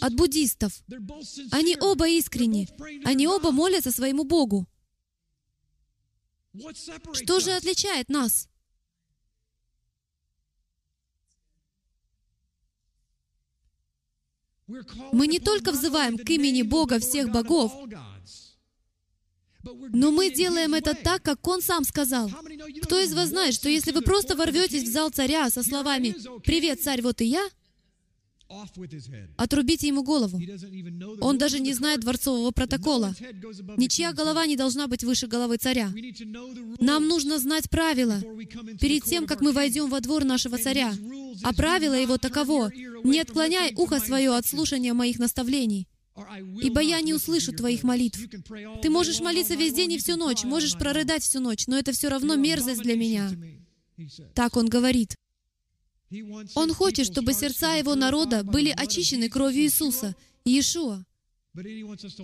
[0.00, 0.82] от буддистов.
[1.50, 2.68] Они оба искренни.
[3.04, 4.66] Они оба молятся своему Богу.
[7.12, 8.48] Что же отличает нас?
[15.12, 17.72] Мы не только взываем к имени Бога всех богов,
[19.62, 22.30] но мы делаем это так, как Он сам сказал.
[22.82, 26.14] Кто из вас знает, что если вы просто ворветесь в зал царя со словами
[26.44, 27.48] «Привет, царь, вот и я»,
[29.36, 30.40] Отрубите ему голову.
[31.20, 33.14] Он даже не знает дворцового протокола.
[33.76, 35.92] Ничья голова не должна быть выше головы царя.
[36.80, 38.20] Нам нужно знать правила
[38.80, 40.94] перед тем, как мы войдем во двор нашего царя.
[41.42, 42.70] А правило его таково.
[43.04, 45.86] Не отклоняй ухо свое от слушания моих наставлений,
[46.62, 48.18] ибо я не услышу твоих молитв.
[48.82, 52.08] Ты можешь молиться весь день и всю ночь, можешь прорыдать всю ночь, но это все
[52.08, 53.30] равно мерзость для меня.
[54.34, 55.16] Так он говорит.
[56.54, 61.04] Он хочет, чтобы сердца его народа были очищены кровью Иисуса, Иешуа.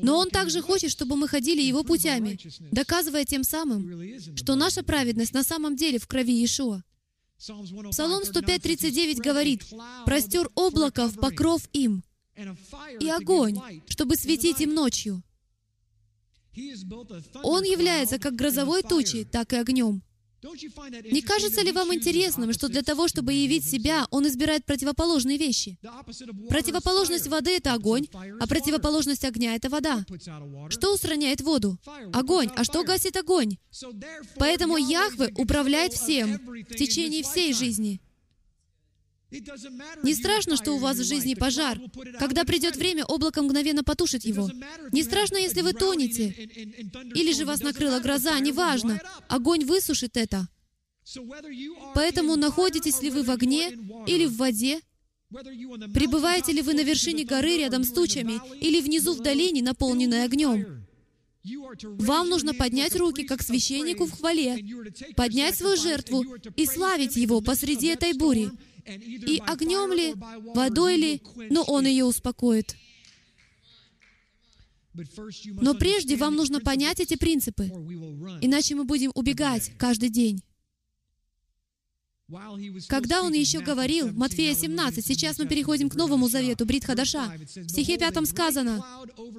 [0.02, 2.38] Но Он также хочет, чтобы мы ходили Его путями,
[2.70, 6.82] доказывая тем самым, что наша праведность на самом деле в крови Иешуа.
[7.36, 9.64] Псалом 105.39 говорит,
[10.06, 12.04] «Простер облако в покров им,
[13.00, 15.22] и огонь, чтобы светить им ночью».
[17.42, 20.02] Он является как грозовой тучей, так и огнем.
[21.10, 25.78] Не кажется ли вам интересным, что для того, чтобы явить себя, он избирает противоположные вещи?
[26.48, 28.06] Противоположность воды— это огонь,
[28.40, 30.04] а противоположность огня— это вода.
[30.68, 31.78] Что устраняет воду?
[32.12, 32.50] Огонь.
[32.56, 33.56] А что гасит огонь?
[34.36, 38.00] Поэтому Яхве управляет всем в течение всей жизни.
[40.02, 41.78] Не страшно, что у вас в жизни пожар.
[42.18, 44.50] Когда придет время, облако мгновенно потушит его.
[44.92, 46.28] Не страшно, если вы тонете.
[47.14, 49.00] Или же вас накрыла гроза, неважно.
[49.28, 50.48] Огонь высушит это.
[51.94, 53.70] Поэтому находитесь ли вы в огне
[54.06, 54.80] или в воде,
[55.30, 60.84] пребываете ли вы на вершине горы рядом с тучами или внизу в долине, наполненной огнем,
[61.82, 64.64] вам нужно поднять руки, как священнику в хвале,
[65.14, 66.24] поднять свою жертву
[66.56, 68.50] и славить Его посреди этой бури,
[68.86, 70.14] и огнем ли,
[70.54, 72.76] водой ли, но Он ее успокоит.
[75.60, 77.64] Но прежде вам нужно понять эти принципы,
[78.40, 80.42] иначе мы будем убегать каждый день.
[82.88, 87.68] Когда он еще говорил, Матфея 17, сейчас мы переходим к Новому Завету, Брит Хадаша, в
[87.68, 88.82] стихе 5 сказано,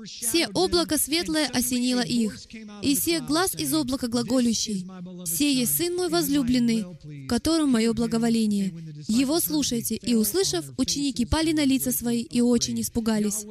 [0.05, 2.37] «Все облако светлое осенило их,
[2.83, 4.85] и все глаз из облака глаголющий.
[5.25, 8.71] Все есть Сын мой возлюбленный, в котором мое благоволение.
[9.07, 9.95] Его слушайте».
[9.95, 13.45] И, услышав, ученики пали на лица свои и очень испугались.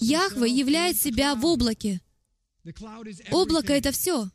[0.00, 2.00] Яхве являет себя в облаке.
[3.30, 4.30] Облако— это все.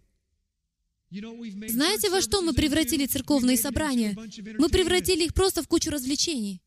[1.11, 4.17] Знаете, во что мы превратили церковные собрания?
[4.57, 6.61] Мы превратили их просто в кучу развлечений.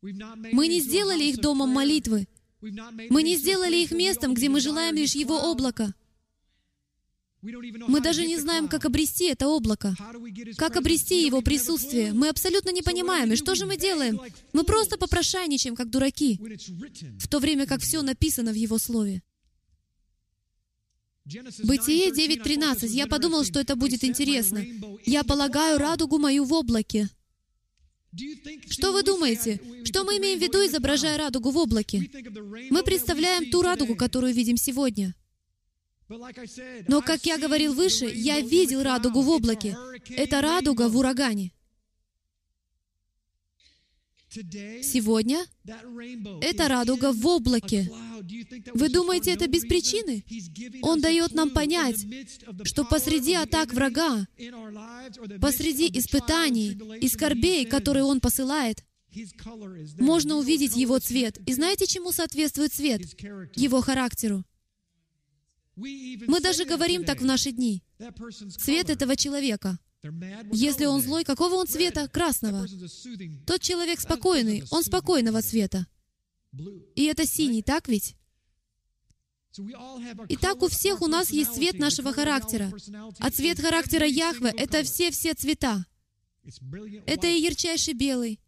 [0.00, 2.28] Мы не сделали их домом молитвы.
[2.60, 5.94] Мы не сделали их местом, где мы желаем лишь Его облако.
[7.40, 9.94] Мы даже не знаем, как обрести это облако,
[10.56, 12.12] как обрести его присутствие.
[12.12, 13.32] Мы абсолютно не понимаем.
[13.32, 14.20] И что же мы делаем?
[14.52, 16.40] Мы просто попрошайничаем, как дураки,
[17.18, 19.22] в то время как все написано в Его Слове.
[21.64, 22.86] Бытие 9.13.
[22.88, 24.64] Я подумал, что это будет интересно.
[25.04, 27.08] «Я полагаю радугу мою в облаке».
[28.70, 29.60] Что вы думаете?
[29.84, 32.10] Что мы имеем в виду, изображая радугу в облаке?
[32.70, 35.14] Мы представляем ту радугу, которую видим сегодня.
[36.88, 39.76] Но, как я говорил выше, я видел радугу в облаке.
[40.08, 41.52] Это радуга в урагане.
[44.30, 45.44] Сегодня
[46.42, 47.90] это радуга в облаке.
[48.74, 50.24] Вы думаете, это без причины?
[50.82, 52.06] Он дает нам понять,
[52.64, 54.26] что посреди атак врага,
[55.40, 58.84] посреди испытаний и скорбей, которые Он посылает,
[59.98, 61.38] можно увидеть Его цвет.
[61.46, 63.00] И знаете, чему соответствует цвет?
[63.56, 64.44] Его характеру.
[65.76, 67.82] Мы даже говорим так в наши дни.
[68.58, 69.78] Цвет этого человека.
[70.52, 72.08] Если он злой, какого он цвета?
[72.08, 72.66] Красного.
[73.46, 75.86] Тот человек спокойный, он спокойного цвета.
[76.94, 78.14] И это синий, так ведь?
[80.28, 82.72] Итак, у всех у нас есть цвет нашего характера.
[83.18, 85.84] А цвет характера Яхве— это все-все цвета.
[87.06, 88.40] Это и ярчайший белый,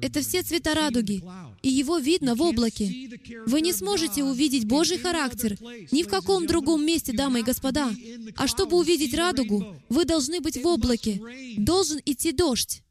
[0.00, 1.22] это все цвета радуги,
[1.62, 3.10] и его видно в облаке.
[3.46, 5.58] Вы не сможете увидеть Божий характер
[5.90, 7.94] ни в каком другом месте, дамы и господа.
[8.36, 11.20] А чтобы увидеть радугу, вы должны быть в облаке.
[11.58, 12.82] Должен идти дождь.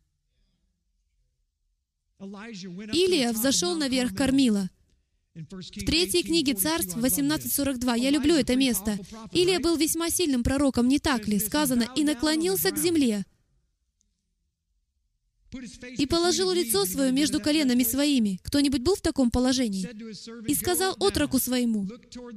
[2.20, 4.70] Илия взошел наверх кормила.
[5.36, 8.98] В третьей книге Царств 18.42, я люблю это место,
[9.32, 11.38] Илия был весьма сильным пророком, не так ли?
[11.38, 13.24] Сказано, «И наклонился к земле,
[15.98, 18.40] и положил лицо свое между коленами своими.
[18.44, 19.88] Кто-нибудь был в таком положении?
[20.50, 21.88] И сказал отроку своему,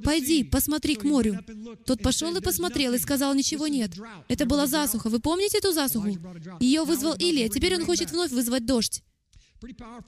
[0.03, 1.39] «Пойди, посмотри к морю».
[1.85, 3.91] Тот пошел и посмотрел, и сказал, «Ничего нет».
[4.27, 5.09] Это была засуха.
[5.09, 6.17] Вы помните эту засуху?
[6.59, 7.49] Ее вызвал Илия.
[7.49, 9.03] Теперь он хочет вновь вызвать дождь.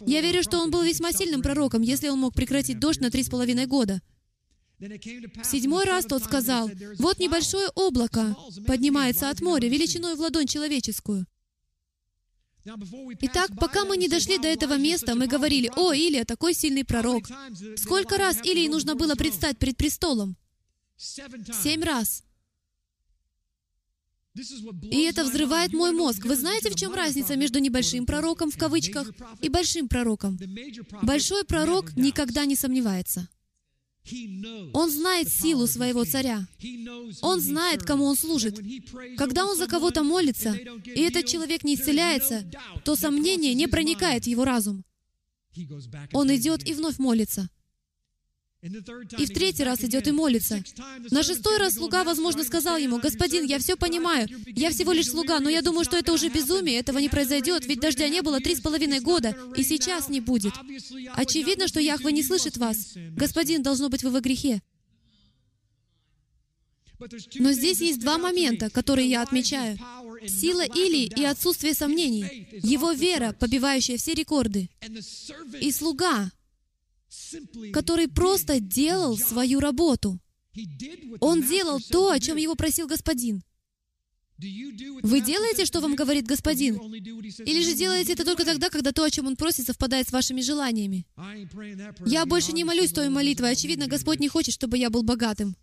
[0.05, 3.23] Я верю, что он был весьма сильным пророком, если он мог прекратить дождь на три
[3.23, 4.01] с половиной года.
[4.79, 8.35] В седьмой раз тот сказал, «Вот небольшое облако
[8.67, 11.25] поднимается от моря, величиной в ладонь человеческую».
[13.21, 17.25] Итак, пока мы не дошли до этого места, мы говорили, «О, Илия, такой сильный пророк».
[17.77, 20.37] Сколько раз Илии нужно было предстать пред престолом?
[20.97, 22.23] Семь раз.
[24.81, 26.25] И это взрывает мой мозг.
[26.25, 29.11] Вы знаете, в чем разница между небольшим пророком, в кавычках,
[29.41, 30.39] и большим пророком?
[31.03, 33.27] Большой пророк никогда не сомневается.
[34.73, 36.45] Он знает силу своего царя.
[37.21, 38.59] Он знает, кому он служит.
[39.17, 42.43] Когда он за кого-то молится, и этот человек не исцеляется,
[42.83, 44.83] то сомнение не проникает в его разум.
[46.11, 47.49] Он идет и вновь молится.
[48.63, 50.63] И в третий раз идет и молится.
[51.11, 55.41] На шестой раз слуга, возможно, сказал ему, «Господин, я все понимаю, я всего лишь слуга,
[55.41, 58.55] но я думаю, что это уже безумие, этого не произойдет, ведь дождя не было три
[58.55, 60.53] с половиной года, и сейчас не будет.
[61.13, 62.93] Очевидно, что Яхва не слышит вас.
[63.17, 64.61] Господин, должно быть, вы во грехе».
[67.35, 69.77] Но здесь есть два момента, которые я отмечаю.
[70.25, 72.47] Сила Илии и отсутствие сомнений.
[72.63, 74.69] Его вера, побивающая все рекорды.
[75.59, 76.31] И слуга,
[77.71, 80.19] который просто делал свою работу.
[81.19, 83.43] Он делал то, о чем его просил Господин.
[84.37, 86.75] Вы делаете, что вам говорит Господин?
[86.75, 90.41] Или же делаете это только тогда, когда то, о чем Он просит, совпадает с вашими
[90.41, 91.05] желаниями?
[92.05, 93.51] Я больше не молюсь той молитвой.
[93.51, 95.55] Очевидно, Господь не хочет, чтобы я был богатым.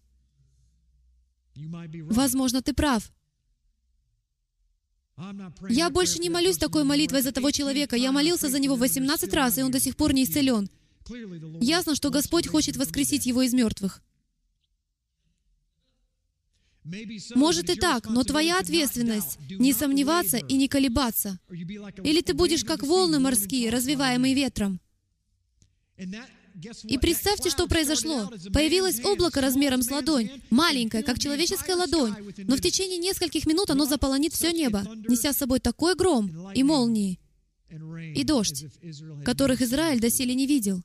[1.55, 3.13] Возможно, ты прав.
[5.69, 7.97] Я больше не молюсь такой молитвой за того человека.
[7.97, 10.71] Я молился за него 18 раз, и он до сих пор не исцелен.
[11.61, 14.03] Ясно, что Господь хочет воскресить его из мертвых.
[17.35, 21.39] Может и так, но твоя ответственность— не сомневаться и не колебаться.
[21.51, 24.81] Или ты будешь как волны морские, развиваемые ветром.
[26.85, 28.31] И представьте, что произошло.
[28.53, 33.85] Появилось облако размером с ладонь, маленькое, как человеческая ладонь, но в течение нескольких минут оно
[33.85, 37.21] заполонит все небо, неся с собой такой гром и молнии,
[37.71, 38.67] и дождь,
[39.25, 40.83] которых Израиль доселе не видел.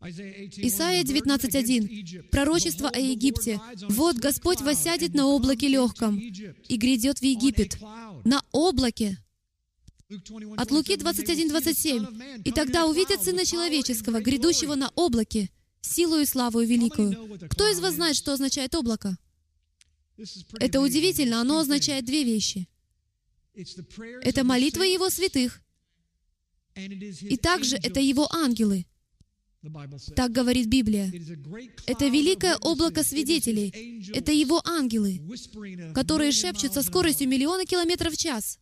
[0.00, 2.28] Исайя 19.1.
[2.30, 3.60] Пророчество о Египте.
[3.88, 7.78] «Вот Господь воссядет на облаке легком и грядет в Египет».
[8.24, 9.18] На облаке.
[10.56, 12.42] От Луки 21.27.
[12.44, 17.48] «И тогда увидят Сына Человеческого, грядущего на облаке, силу и славу великую».
[17.50, 19.18] Кто из вас знает, что означает облако?
[20.60, 22.68] Это удивительно, оно означает две вещи.
[24.22, 25.60] Это молитва Его святых,
[26.76, 28.86] и также это Его ангелы.
[30.14, 31.12] Так говорит Библия.
[31.86, 34.08] Это великое облако свидетелей.
[34.14, 35.20] Это Его ангелы,
[35.94, 38.58] которые шепчут со скоростью миллиона километров в час,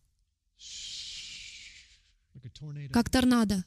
[2.91, 3.63] как торнадо.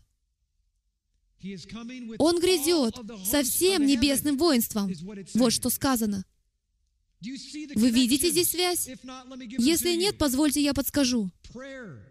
[2.19, 4.93] Он грядет со всем небесным воинством.
[5.35, 6.25] Вот что сказано.
[7.21, 8.89] Вы видите здесь связь?
[9.59, 11.31] Если нет, позвольте я подскажу.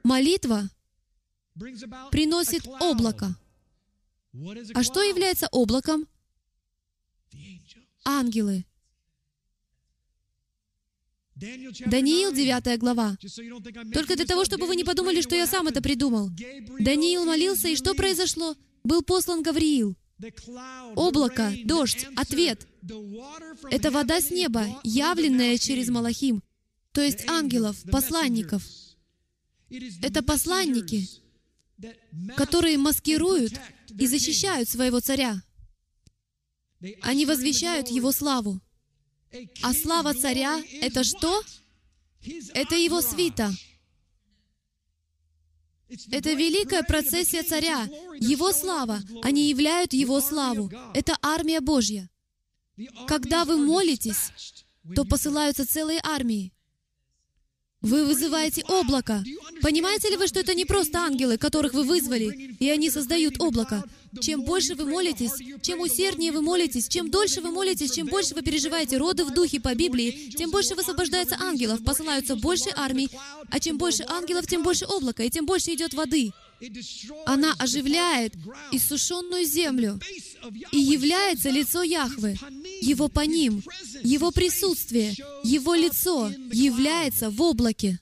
[0.04, 0.70] Молитва
[2.12, 3.36] приносит облако.
[4.74, 6.08] А что является облаком?
[8.06, 8.66] Ангелы.
[11.36, 13.18] Даниил, 9 глава.
[13.94, 16.30] Только для того, чтобы вы не подумали, что я сам это придумал.
[16.80, 18.56] Даниил молился, и что произошло?
[18.84, 19.96] Был послан Гавриил.
[20.96, 22.68] Облако, дождь, ответ.
[23.72, 26.44] Это вода с неба, явленная через Малахим,
[26.92, 28.64] то есть ангелов, посланников.
[30.02, 31.08] Это посланники,
[32.36, 33.54] которые маскируют
[33.98, 35.42] и защищают своего царя.
[37.02, 38.62] Они возвещают его славу.
[39.62, 41.44] А слава царя— это что?
[42.54, 43.52] Это его свита.
[46.12, 47.88] Это великая процессия царя,
[48.20, 49.02] его слава.
[49.24, 50.72] Они являют его славу.
[50.94, 52.10] Это армия Божья.
[53.08, 54.32] Когда вы молитесь,
[54.96, 56.54] то посылаются целые армии.
[57.82, 59.24] Вы вызываете облако.
[59.62, 63.84] Понимаете ли вы, что это не просто ангелы, которых вы вызвали, и они создают облако?
[64.20, 68.42] Чем больше вы молитесь, чем усерднее вы молитесь, чем дольше вы молитесь, чем больше вы
[68.42, 73.10] переживаете роды в духе по Библии, тем больше высвобождается ангелов, посылаются больше армий,
[73.50, 76.34] а чем больше ангелов, тем больше облака, и тем больше идет воды.
[77.26, 78.34] Она оживляет
[78.72, 80.00] иссушенную землю,
[80.72, 82.36] и является лицо Яхвы,
[82.82, 83.64] Его по ним,
[84.04, 88.00] Его присутствие, Его лицо является в облаке.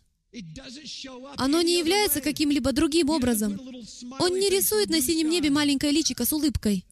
[1.36, 3.60] Оно не является каким-либо другим образом.
[4.20, 6.86] Он не рисует на синем небе маленькое личико с улыбкой.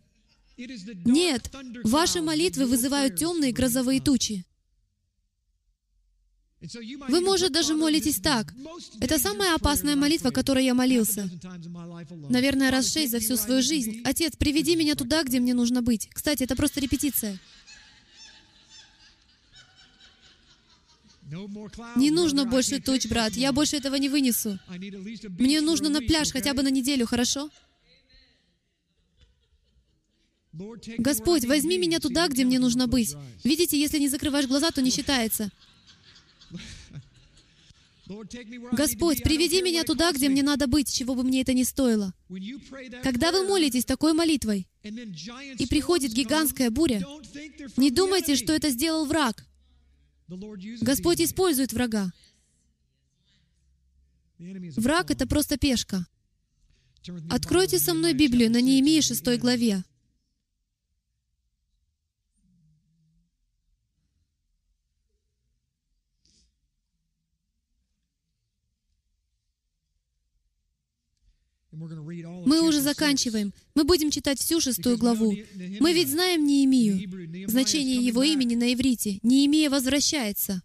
[0.57, 1.51] Нет,
[1.83, 4.45] ваши молитвы вызывают темные грозовые тучи.
[7.09, 8.53] Вы, может, даже молитесь так.
[8.99, 11.29] Это самая опасная молитва, которой я молился.
[12.29, 14.01] Наверное, раз шесть за всю свою жизнь.
[14.03, 16.09] Отец, приведи меня туда, где мне нужно быть.
[16.13, 17.39] Кстати, это просто репетиция.
[21.95, 23.33] Не нужно больше туч, брат.
[23.33, 24.59] Я больше этого не вынесу.
[25.39, 27.49] Мне нужно на пляж хотя бы на неделю, хорошо?
[30.97, 33.13] Господь, возьми меня туда, где мне нужно быть.
[33.43, 35.49] Видите, если не закрываешь глаза, то не считается.
[38.73, 42.13] Господь, приведи меня туда, где мне надо быть, чего бы мне это ни стоило.
[43.01, 47.03] Когда вы молитесь такой молитвой, и приходит гигантская буря,
[47.77, 49.45] не думайте, что это сделал враг.
[50.81, 52.11] Господь использует врага.
[54.37, 56.05] Враг— это просто пешка.
[57.29, 59.83] Откройте со мной Библию на Неемии 6 главе.
[72.45, 73.53] Мы уже заканчиваем.
[73.75, 75.35] Мы будем читать всю шестую главу.
[75.79, 77.47] Мы ведь знаем Неемию.
[77.49, 79.19] Значение его имени на иврите.
[79.23, 80.61] Неемия возвращается.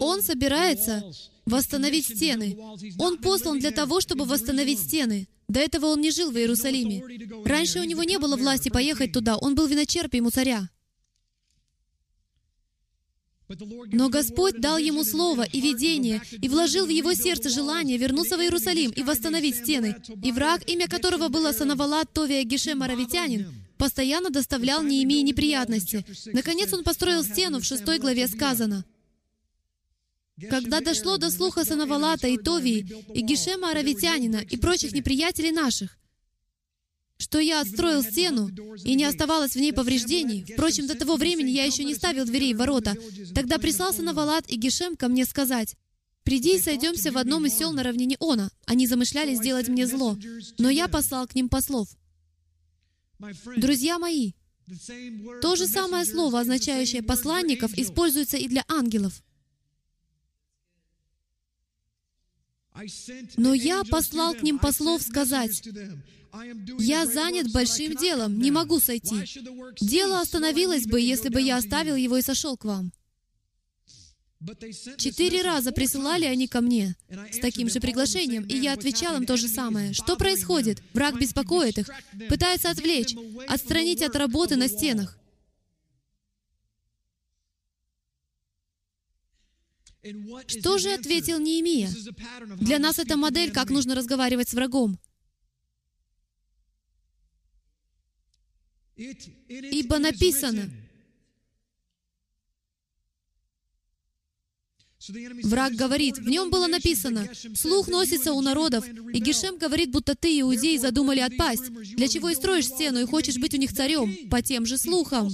[0.00, 1.04] Он собирается
[1.46, 2.56] восстановить стены.
[2.98, 5.28] Он послан для того, чтобы восстановить стены.
[5.48, 7.02] До этого он не жил в Иерусалиме.
[7.44, 9.36] Раньше у него не было власти поехать туда.
[9.36, 10.68] Он был виночерпием у царя.
[13.48, 18.40] Но Господь дал ему слово и видение, и вложил в его сердце желание вернуться в
[18.40, 19.96] Иерусалим и восстановить стены.
[20.22, 26.04] И враг, имя которого было Санавалат Товия Гешем Аравитянин, постоянно доставлял Неемии неприятности.
[26.32, 28.84] Наконец он построил стену, в шестой главе сказано.
[30.50, 35.96] Когда дошло до слуха Санавалата и Товии, и Гешема Аравитянина, и прочих неприятелей наших,
[37.18, 38.50] что я отстроил стену,
[38.84, 40.44] и не оставалось в ней повреждений.
[40.52, 42.96] Впрочем, до того времени я еще не ставил дверей в ворота.
[43.34, 45.74] Тогда прислался Навалат и Гешем ко мне сказать,
[46.24, 48.50] «Приди и сойдемся в одном из сел на равнине Она.
[48.66, 50.16] Они замышляли сделать мне зло,
[50.58, 51.88] но я послал к ним послов».
[53.56, 54.32] Друзья мои,
[55.42, 59.22] то же самое слово, означающее посланников, используется и для ангелов.
[63.36, 65.62] Но я послал к ним послов сказать,
[66.78, 69.16] «Я занят большим делом, не могу сойти.
[69.80, 72.92] Дело остановилось бы, если бы я оставил его и сошел к вам».
[74.98, 76.96] Четыре раза присылали они ко мне
[77.32, 79.94] с таким же приглашением, и я отвечал им то же самое.
[79.94, 80.82] Что происходит?
[80.92, 81.88] Враг беспокоит их,
[82.28, 83.16] пытается отвлечь,
[83.48, 85.18] отстранить от работы на стенах.
[90.46, 91.90] Что же ответил Неемия?
[92.60, 94.98] Для нас это модель, как нужно разговаривать с врагом.
[98.96, 100.70] Ибо написано,
[105.42, 110.40] Враг говорит, в нем было написано, «Слух носится у народов», и Гешем говорит, будто ты,
[110.40, 114.40] иудеи, задумали отпасть, для чего и строишь стену, и хочешь быть у них царем, по
[114.40, 115.28] тем же слухам.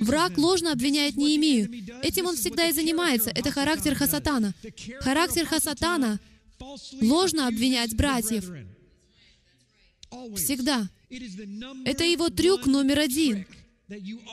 [0.00, 1.70] Враг ложно обвиняет Неемию.
[2.02, 3.30] Этим он всегда и занимается.
[3.30, 4.54] Это характер Хасатана.
[5.00, 6.18] Характер Хасатана—
[7.00, 8.50] ложно обвинять братьев.
[10.36, 10.88] Всегда.
[11.08, 13.46] Это его трюк номер один—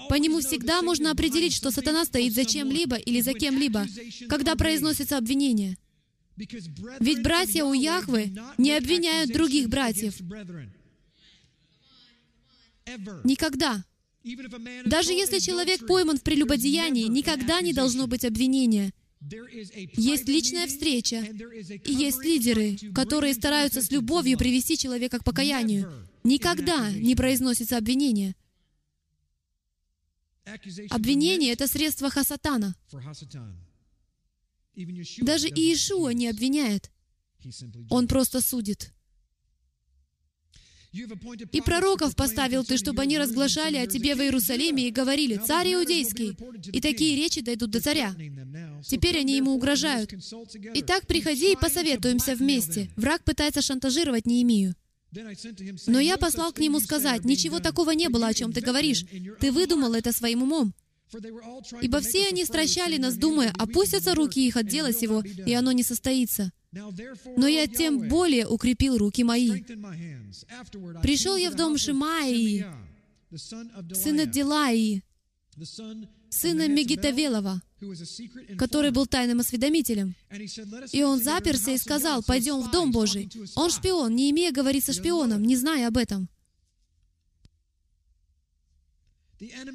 [0.09, 3.85] по нему всегда можно определить, что сатана стоит за чем-либо или за кем-либо,
[4.27, 5.77] когда произносится обвинение.
[6.35, 10.15] Ведь братья у Яхвы не обвиняют других братьев.
[13.23, 13.83] Никогда.
[14.85, 18.91] Даже если человек пойман в прелюбодеянии, никогда не должно быть обвинения.
[19.95, 26.07] Есть личная встреча, и есть лидеры, которые стараются с любовью привести человека к покаянию.
[26.23, 28.35] Никогда не произносится обвинение.
[30.89, 32.75] Обвинение— это средство Хасатана.
[35.21, 36.91] Даже Иешуа не обвиняет.
[37.89, 38.93] Он просто судит.
[41.51, 46.37] И пророков поставил ты, чтобы они разглашали о тебе в Иерусалиме и говорили, «Царь Иудейский!»
[46.71, 48.15] И такие речи дойдут до царя.
[48.87, 50.13] Теперь они ему угрожают.
[50.75, 52.91] Итак, приходи и посоветуемся вместе.
[52.95, 54.75] Враг пытается шантажировать Неемию.
[55.87, 59.05] Но я послал к нему сказать, «Ничего такого не было, о чем ты говоришь.
[59.39, 60.73] Ты выдумал это своим умом».
[61.81, 65.83] Ибо все они стращали нас, думая, опустятся руки их от дела сего, и оно не
[65.83, 66.51] состоится.
[67.37, 69.63] Но я тем более укрепил руки мои.
[71.01, 72.65] Пришел я в дом Шимаии,
[73.93, 75.03] сына Дилаи,
[76.29, 77.61] сына Мегитавелова,
[78.57, 80.15] который был тайным осведомителем.
[80.91, 83.29] И он заперся и сказал, «Пойдем в Дом Божий».
[83.55, 86.27] Он шпион, не имея говорить со шпионом, не зная об этом.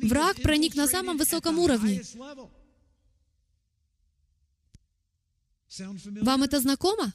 [0.03, 2.03] Враг проник на самом высоком уровне.
[6.23, 7.13] Вам это знакомо?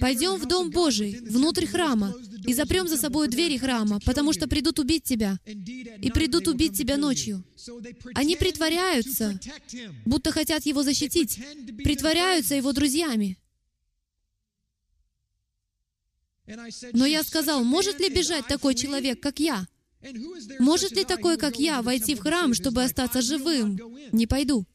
[0.00, 4.80] Пойдем в Дом Божий, внутрь храма, и запрем за собой двери храма, потому что придут
[4.80, 7.44] убить тебя, и придут убить тебя ночью.
[8.14, 9.38] Они притворяются,
[10.04, 11.38] будто хотят его защитить,
[11.84, 13.38] притворяются его друзьями.
[16.92, 19.66] Но я сказал, может ли бежать такой человек, как я?
[20.58, 23.78] Может ли такой, как я, войти в храм, чтобы остаться живым?
[24.12, 24.66] Не пойду.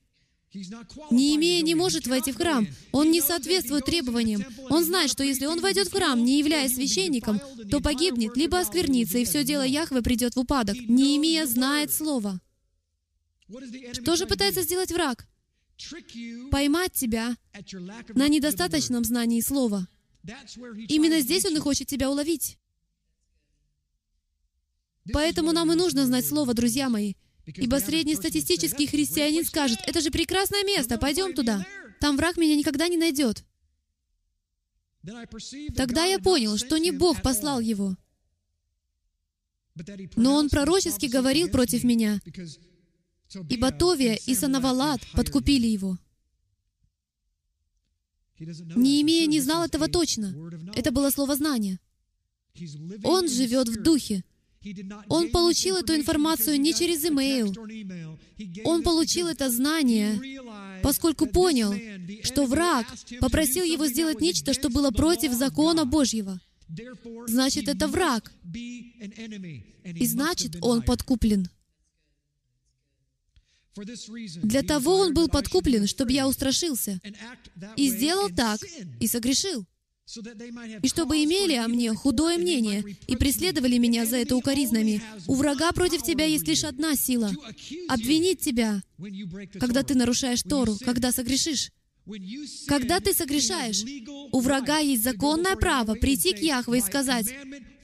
[1.12, 2.68] Неемея не может войти в храм.
[2.92, 4.44] Он не соответствует требованиям.
[4.70, 9.18] Он знает, что если он войдет в храм, не являясь священником, то погибнет, либо осквернится,
[9.18, 10.76] и все дело Яхве придет в упадок.
[10.76, 12.42] Неемия знает Слово.
[13.94, 15.28] Что же пытается сделать враг?
[16.52, 17.36] Поймать тебя
[18.14, 19.88] на недостаточном знании Слова.
[20.90, 22.58] Именно здесь он и хочет тебя уловить.
[25.14, 27.14] Поэтому нам и нужно знать Слово, друзья мои.
[27.46, 31.66] Ибо среднестатистический христианин скажет, это же прекрасное место, пойдем туда.
[32.00, 33.44] Там враг меня никогда не найдет.
[35.76, 37.98] Тогда я понял, что не Бог послал его,
[40.16, 42.20] но он пророчески говорил против меня,
[43.50, 45.98] ибо Товия и Санавалат подкупили его.
[48.40, 50.36] Неемия не знал этого точно.
[50.76, 51.80] Это было слово знания.
[53.04, 54.24] Он живет в духе.
[55.08, 57.54] Он получил эту информацию не через имейл.
[58.64, 60.20] Он получил это знание,
[60.84, 61.74] поскольку понял,
[62.24, 62.86] что враг
[63.20, 66.40] попросил его сделать нечто, что было против закона Божьего.
[67.28, 68.32] Значит, это враг.
[68.54, 71.48] И значит, он подкуплен.
[74.44, 77.00] Для того он был подкуплен, чтобы я устрашился.
[77.78, 78.60] И сделал так,
[79.00, 79.66] и согрешил.
[80.82, 85.02] И чтобы имели о мне худое мнение и преследовали меня за это укоризнами.
[85.28, 87.32] У врага против тебя есть лишь одна сила—
[87.88, 88.82] обвинить тебя,
[89.60, 91.72] когда ты нарушаешь Тору, когда согрешишь.
[92.68, 93.84] Когда ты согрешаешь,
[94.32, 97.28] у врага есть законное право прийти к Яхве и сказать,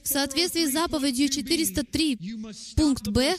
[0.02, 2.18] в соответствии с заповедью 403,
[2.76, 3.36] пункт Б,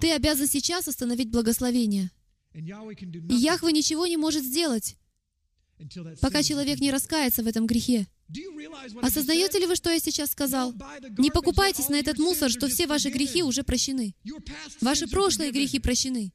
[0.00, 2.10] ты обязан сейчас остановить благословение.
[2.54, 4.96] И Яхве ничего не может сделать,
[6.20, 8.06] пока человек не раскается в этом грехе.
[9.02, 10.74] Осознаете ли вы, что я сейчас сказал?
[11.18, 14.14] Не покупайтесь на этот мусор, что все ваши грехи уже прощены.
[14.80, 16.32] Ваши прошлые грехи прощены.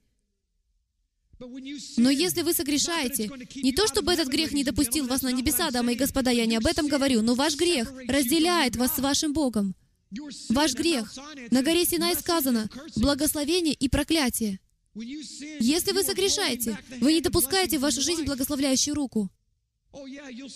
[1.98, 5.94] Но если вы согрешаете, не то чтобы этот грех не допустил вас на небеса, дамы
[5.94, 9.76] и господа, я не об этом говорю, но ваш грех разделяет вас с вашим Богом.
[10.50, 11.14] Ваш грех.
[11.52, 14.60] На горе Синай сказано «благословение и проклятие».
[14.94, 19.30] Если вы согрешаете, вы не допускаете в вашу жизнь благословляющую руку.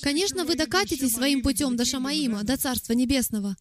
[0.02, 3.56] Конечно, вы докатитесь своим путем до Шамаима, до Царства Небесного.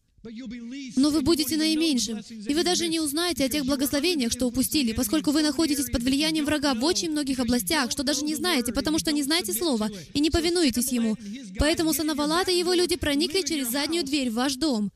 [0.97, 5.31] Но вы будете наименьшим, и вы даже не узнаете о тех благословениях, что упустили, поскольку
[5.31, 9.13] вы находитесь под влиянием врага в очень многих областях, что даже не знаете, потому что
[9.13, 11.15] не знаете слова и не повинуетесь ему.
[11.57, 14.91] Поэтому Санавалат и его люди проникли через заднюю дверь в ваш дом.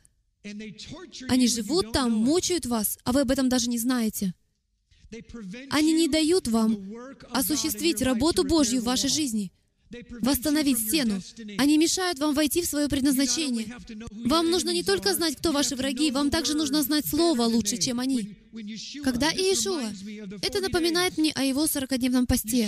[1.30, 4.34] Они живут там, мучают вас, а вы об этом даже не знаете.
[5.70, 6.78] Они не дают вам
[7.30, 9.54] осуществить работу Божью в вашей жизни—
[10.22, 11.22] восстановить стену.
[11.58, 13.68] Они мешают вам войти в свое предназначение.
[14.26, 18.00] Вам нужно не только знать, кто ваши враги, вам также нужно знать Слово лучше, чем
[18.00, 18.38] они.
[19.04, 19.92] Когда Иешуа,
[20.42, 22.68] это напоминает мне о его сорокодневном посте.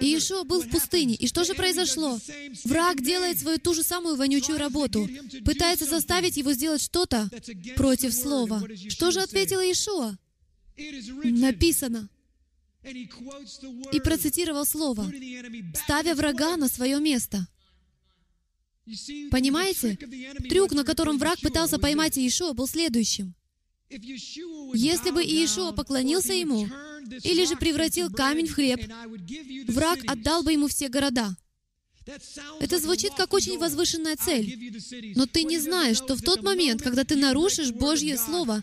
[0.00, 2.18] Иешуа был в пустыне, и что же произошло?
[2.64, 5.08] Враг делает свою ту же самую вонючую работу,
[5.44, 7.28] пытается заставить его сделать что-то
[7.76, 8.62] против Слова.
[8.88, 10.16] Что же ответил Иешуа?
[11.24, 12.08] Написано,
[12.86, 15.12] и процитировал слово,
[15.74, 17.46] ставя врага на свое место.
[19.30, 19.98] Понимаете?
[20.48, 23.34] Трюк, на котором враг пытался поймать Иешуа, был следующим.
[23.88, 26.68] Если бы Иешуа поклонился ему,
[27.22, 28.80] или же превратил камень в хлеб,
[29.68, 31.36] враг отдал бы ему все города.
[32.60, 34.72] Это звучит как очень возвышенная цель.
[35.16, 38.62] Но ты не знаешь, что в тот момент, когда ты нарушишь Божье Слово,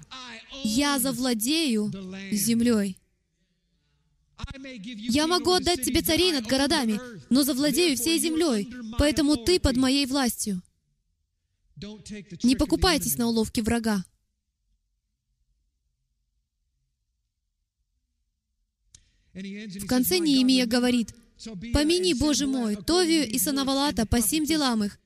[0.64, 1.92] «Я завладею
[2.32, 2.98] землей».
[5.10, 10.06] Я могу отдать тебе царей над городами, но завладею всей землей, поэтому ты под моей
[10.06, 10.62] властью.
[12.44, 14.04] Не покупайтесь на уловки врага.
[19.34, 21.14] В конце Неемия говорит,
[21.74, 25.00] «Помяни, Боже мой, Товию и Санавалата по сим делам их,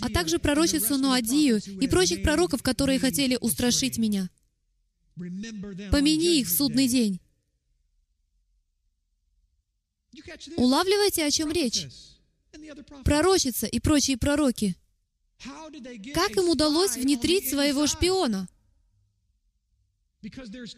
[0.00, 4.30] а также пророчицу Ноадию и прочих пророков, которые хотели устрашить меня.
[5.16, 7.20] Помяни их в судный день.
[10.56, 11.86] Улавливаете, о чем речь?
[13.04, 14.76] Пророчица и прочие пророки.
[16.14, 18.48] Как им удалось внедрить своего шпиона?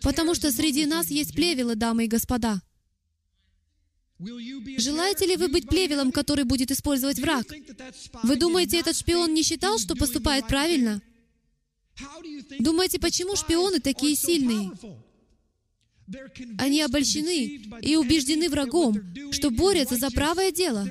[0.02, 2.62] Потому что среди нас есть плевелы, дамы и господа.
[4.18, 7.46] Желаете ли вы быть плевелом, который будет использовать враг?
[8.22, 11.02] Вы думаете, этот шпион не считал, что поступает правильно?
[12.58, 14.72] Думаете, почему шпионы такие сильные?
[16.58, 19.00] Они обольщены и убеждены врагом,
[19.32, 20.88] что борются за правое дело.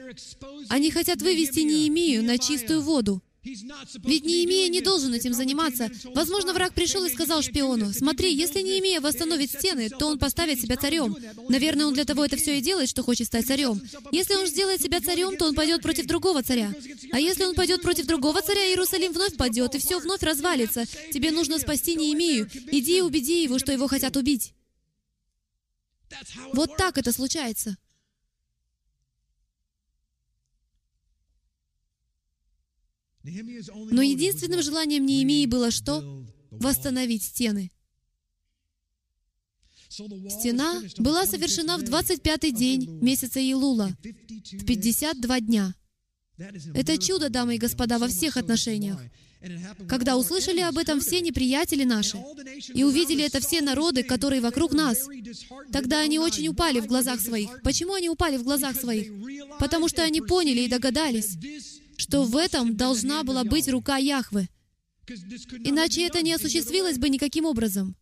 [0.69, 3.21] Они хотят вывести Неемию на чистую воду.
[3.43, 5.91] Ведь Неемия не должен этим заниматься.
[6.15, 10.77] Возможно, враг пришел и сказал шпиону, «Смотри, если Неемия восстановит стены, то он поставит себя
[10.77, 11.15] царем.
[11.49, 13.81] Наверное, он для того это все и делает, что хочет стать царем.
[14.11, 16.73] Если он сделает себя царем, то он пойдет против другого царя.
[17.11, 20.85] А если он пойдет против другого царя, Иерусалим вновь падет, и все вновь развалится.
[21.11, 22.49] Тебе нужно спасти Неемию.
[22.71, 24.53] Иди и убеди его, что его хотят убить».
[26.53, 27.77] Вот так это случается.
[33.23, 36.25] Но единственным желанием Неемии было что?
[36.51, 37.71] Восстановить стены.
[39.89, 45.75] Стена была совершена в 25-й день месяца Илула, в 52 дня.
[46.73, 48.99] Это чудо, дамы и господа, во всех отношениях.
[49.87, 52.17] Когда услышали об этом все неприятели наши,
[52.73, 55.07] и увидели это все народы, которые вокруг нас,
[55.71, 57.61] тогда они очень упали в глазах своих.
[57.63, 59.11] Почему они упали в глазах своих?
[59.59, 61.37] Потому что они поняли и догадались,
[61.97, 64.47] что в этом должна была быть рука Яхвы.
[65.63, 67.95] Иначе это не осуществилось бы никаким образом.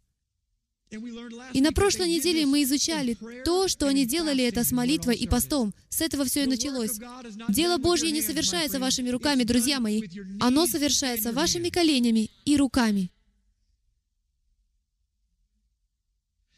[1.54, 5.74] И на прошлой неделе мы изучали то, что они делали это с молитвой и постом.
[5.90, 7.00] С этого все и началось.
[7.48, 10.02] Дело Божье не совершается вашими руками, друзья мои.
[10.42, 13.10] Оно совершается вашими коленями и руками.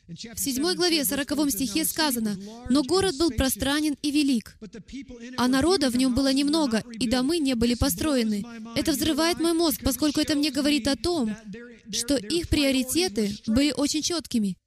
[0.08, 2.38] В седьмой главе, сороковом стихе сказано,
[2.70, 4.58] «Но город был пространен и велик,
[5.38, 8.44] а народа в нем было немного, и домы не были построены».
[8.76, 11.34] Это взрывает мой мозг, поскольку это мне говорит о том,
[11.92, 14.58] что их приоритеты были очень четкими.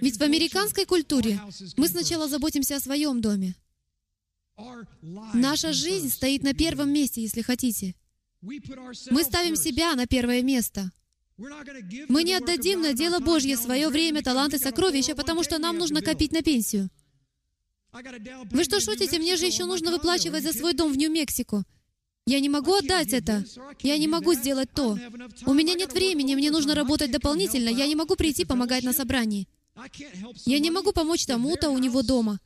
[0.00, 1.40] Ведь в американской культуре
[1.76, 3.56] мы сначала заботимся о своем доме.
[5.34, 7.94] Наша жизнь стоит на первом месте, если хотите.
[8.40, 10.92] Мы ставим себя на первое место.
[11.36, 16.32] Мы не отдадим на дело Божье свое время, таланты, сокровища, потому что нам нужно копить
[16.32, 16.90] на пенсию.
[18.50, 19.18] Вы что шутите?
[19.18, 21.64] Мне же еще нужно выплачивать за свой дом в Нью-Мексико.
[22.26, 23.44] Я не могу отдать это.
[23.82, 24.98] Я не могу сделать то.
[25.44, 27.68] У меня нет времени, мне нужно работать дополнительно.
[27.68, 29.46] Я не могу прийти помогать на собрании.
[30.46, 32.40] Я не могу помочь тому-то у него дома.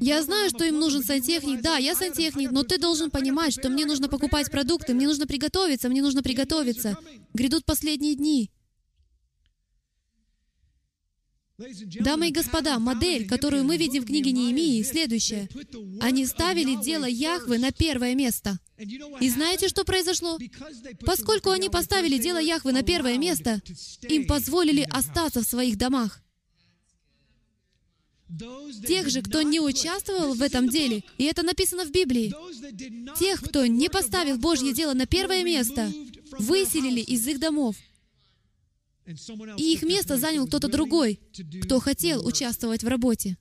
[0.00, 1.60] Я знаю, что им нужен сантехник.
[1.60, 5.88] Да, я сантехник, но ты должен понимать, что мне нужно покупать продукты, мне нужно приготовиться,
[5.88, 6.96] мне нужно приготовиться.
[7.34, 8.50] Грядут последние дни.
[11.56, 15.48] Дамы и господа, модель, которую мы видим в книге Неемии, следующая.
[16.00, 18.58] Они ставили дело Яхвы на первое место.
[19.20, 20.38] И знаете, что произошло?
[21.06, 23.62] Поскольку они поставили дело Яхвы на первое место,
[24.08, 26.23] им позволили остаться в своих домах.
[28.86, 32.34] Тех же, кто не участвовал в этом деле, и это написано в Библии,
[33.18, 35.92] тех, кто не поставил Божье дело на первое место,
[36.38, 37.76] выселили из их домов.
[39.56, 41.20] И их место занял кто-то другой,
[41.62, 43.36] кто хотел участвовать в работе.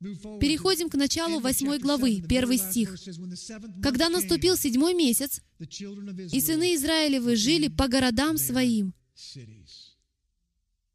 [0.00, 2.96] Переходим к началу восьмой главы, первый стих.
[3.82, 8.94] «Когда наступил седьмой месяц, и сыны Израилевы жили по городам своим».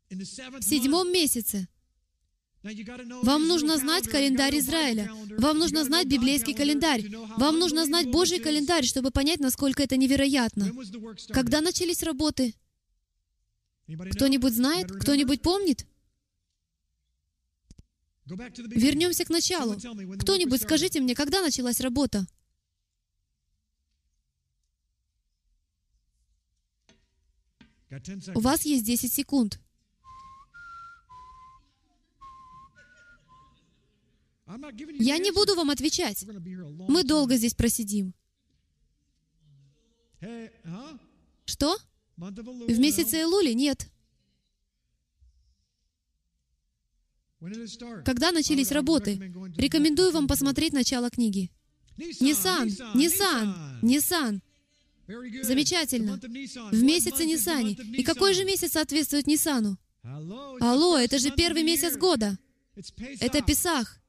[0.10, 1.68] В седьмом месяце
[3.24, 5.12] вам нужно знать календарь Израиля.
[5.38, 7.08] Вам нужно знать библейский календарь.
[7.38, 10.72] Вам нужно знать Божий календарь, чтобы понять, насколько это невероятно.
[11.30, 12.56] Когда начались работы?
[14.12, 14.92] Кто-нибудь знает?
[14.92, 15.86] Кто-нибудь помнит?
[18.26, 19.76] Вернемся к началу.
[20.20, 22.26] Кто-нибудь скажите мне, когда началась работа?
[28.34, 29.60] У вас есть 10 секунд.
[35.00, 36.26] Я не буду вам отвечать.
[36.88, 38.14] Мы долго здесь просидим.
[41.46, 41.78] Что?
[42.18, 43.54] В месяце Элули?
[43.54, 43.88] Нет.
[48.06, 49.16] Когда начались работы?
[49.58, 51.52] Рекомендую вам посмотреть начало книги.
[51.98, 54.42] Ниссан, Ниссан, Ниссан.
[55.08, 56.18] Замечательно.
[56.72, 57.74] В месяце Ниссане.
[57.74, 59.78] И какой же месяц соответствует Ниссану?
[60.04, 62.38] Алло, это же первый месяц года.
[63.20, 64.00] Это Песах.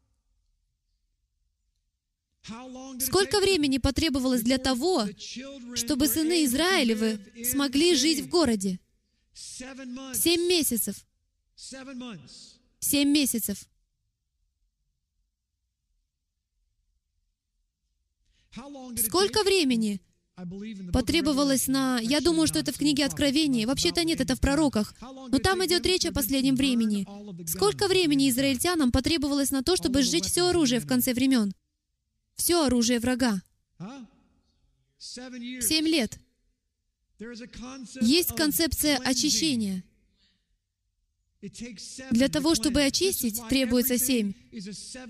[3.00, 5.06] Сколько времени потребовалось для того,
[5.74, 8.78] чтобы сыны Израилевы смогли жить в городе?
[9.34, 11.04] Семь месяцев.
[12.78, 13.68] Семь месяцев.
[18.96, 20.00] Сколько времени
[20.92, 21.98] потребовалось на...
[22.00, 23.66] Я думаю, что это в книге Откровения.
[23.66, 24.94] Вообще-то нет, это в пророках.
[25.00, 27.06] Но там идет речь о последнем времени.
[27.46, 31.52] Сколько времени израильтянам потребовалось на то, чтобы сжечь все оружие в конце времен?
[32.36, 33.42] Все оружие врага.
[34.98, 36.18] Семь лет.
[38.00, 39.82] Есть концепция очищения.
[42.10, 44.32] Для того, чтобы очистить, требуется семь.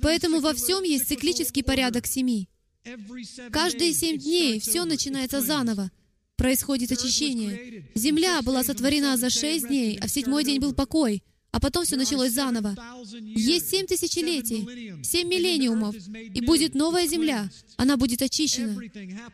[0.02, 2.48] Поэтому во всем есть циклический порядок семи.
[3.50, 5.90] Каждые семь дней все начинается заново.
[6.36, 7.90] Происходит очищение.
[7.94, 11.22] Земля была сотворена за шесть дней, а в седьмой день был покой.
[11.56, 12.76] А потом все началось заново.
[13.22, 15.96] Есть семь тысячелетий, семь миллениумов,
[16.34, 17.48] и будет новая земля.
[17.78, 18.78] Она будет очищена.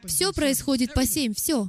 [0.04, 1.68] Все происходит по семь, все.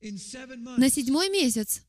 [0.00, 1.82] На седьмой месяц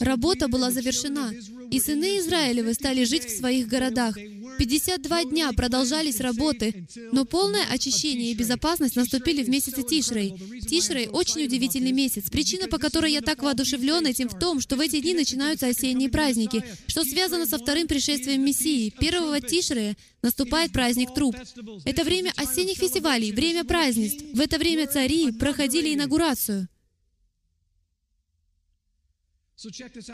[0.00, 1.32] Работа была завершена,
[1.70, 4.16] и сыны Израилевы стали жить в своих городах.
[4.58, 10.34] 52 дня продолжались работы, но полное очищение и безопасность наступили в месяце Тишрей.
[10.68, 12.30] Тишрей— очень удивительный месяц.
[12.30, 16.10] Причина, по которой я так воодушевлен этим, в том, что в эти дни начинаются осенние
[16.10, 18.90] праздники, что связано со вторым пришествием Мессии.
[19.00, 21.36] Первого Тишрея наступает праздник труп.
[21.84, 24.24] Это время осенних фестивалей, время празднеств.
[24.34, 26.68] В это время цари проходили инаугурацию.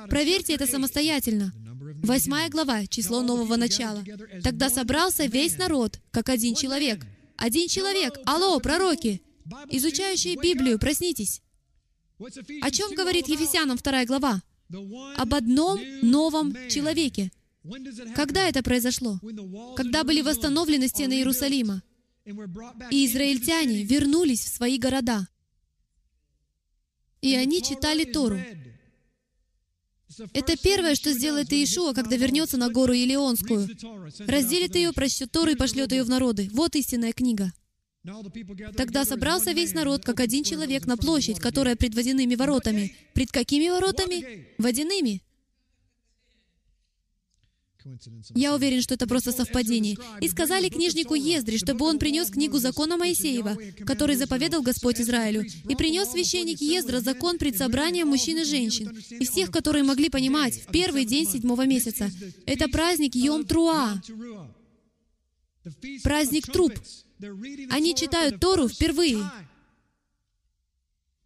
[0.08, 1.52] Проверьте это самостоятельно.
[2.02, 4.04] Восьмая глава, число нового начала.
[4.42, 7.06] Тогда собрался весь народ, как один человек.
[7.36, 8.18] Один человек.
[8.24, 9.22] Алло, пророки!
[9.70, 11.42] Изучающие Библию, проснитесь.
[12.18, 14.42] О чем говорит Ефесянам вторая глава?
[15.16, 17.30] Об одном новом человеке.
[18.14, 19.20] Когда это произошло?
[19.76, 21.82] Когда были восстановлены стены Иерусалима?
[22.90, 25.28] И израильтяне вернулись в свои города.
[27.20, 28.40] И они читали Тору.
[30.32, 33.68] Это первое, что сделает Иешуа, когда вернется на гору Елеонскую.
[34.26, 36.48] Разделит ее, прочтет Тору и пошлет ее в народы.
[36.52, 37.52] Вот истинная книга.
[38.76, 42.94] Тогда собрался весь народ, как один человек, на площадь, которая пред водяными воротами.
[43.14, 44.46] Пред какими воротами?
[44.58, 45.22] Водяными.
[48.34, 49.96] Я уверен, что это просто совпадение.
[50.20, 55.44] «И сказали книжнику Ездри, чтобы он принес книгу закона Моисеева, который заповедал Господь Израилю.
[55.68, 60.54] И принес священник Ездра закон пред собранием мужчин и женщин, и всех, которые могли понимать,
[60.54, 62.10] в первый день седьмого месяца.
[62.46, 64.00] Это праздник Йом-Труа,
[66.02, 66.72] праздник труп.
[67.70, 69.18] Они читают Тору впервые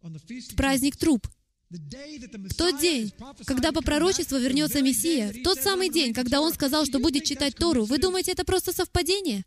[0.01, 1.27] в праздник труп.
[1.71, 3.13] В тот день,
[3.45, 7.55] когда по пророчеству вернется Мессия, в тот самый день, когда Он сказал, что будет читать
[7.55, 9.45] Тору, вы думаете, это просто совпадение?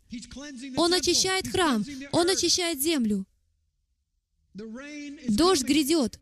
[0.75, 3.27] Он очищает храм, Он очищает землю.
[4.55, 6.19] Дождь грядет.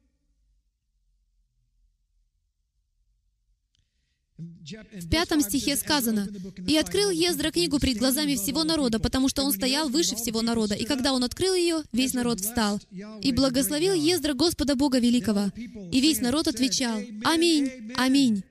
[4.94, 6.28] В пятом стихе сказано,
[6.68, 10.76] «И открыл Ездра книгу пред глазами всего народа, потому что он стоял выше всего народа.
[10.76, 12.80] И когда он открыл ее, весь народ встал.
[13.22, 15.52] И благословил Ездра Господа Бога Великого.
[15.92, 18.44] И весь народ отвечал, Аминь, Аминь».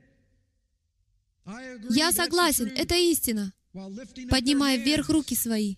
[1.90, 3.52] Я согласен, это истина.
[4.28, 5.74] Поднимая вверх руки свои.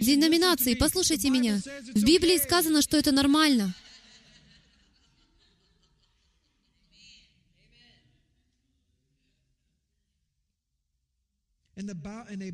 [0.00, 1.60] Деноминации, послушайте меня.
[1.94, 3.74] В Библии сказано, что это нормально.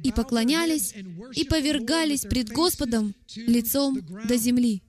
[0.02, 0.94] И поклонялись,
[1.34, 4.82] и повергались пред Господом лицом до земли.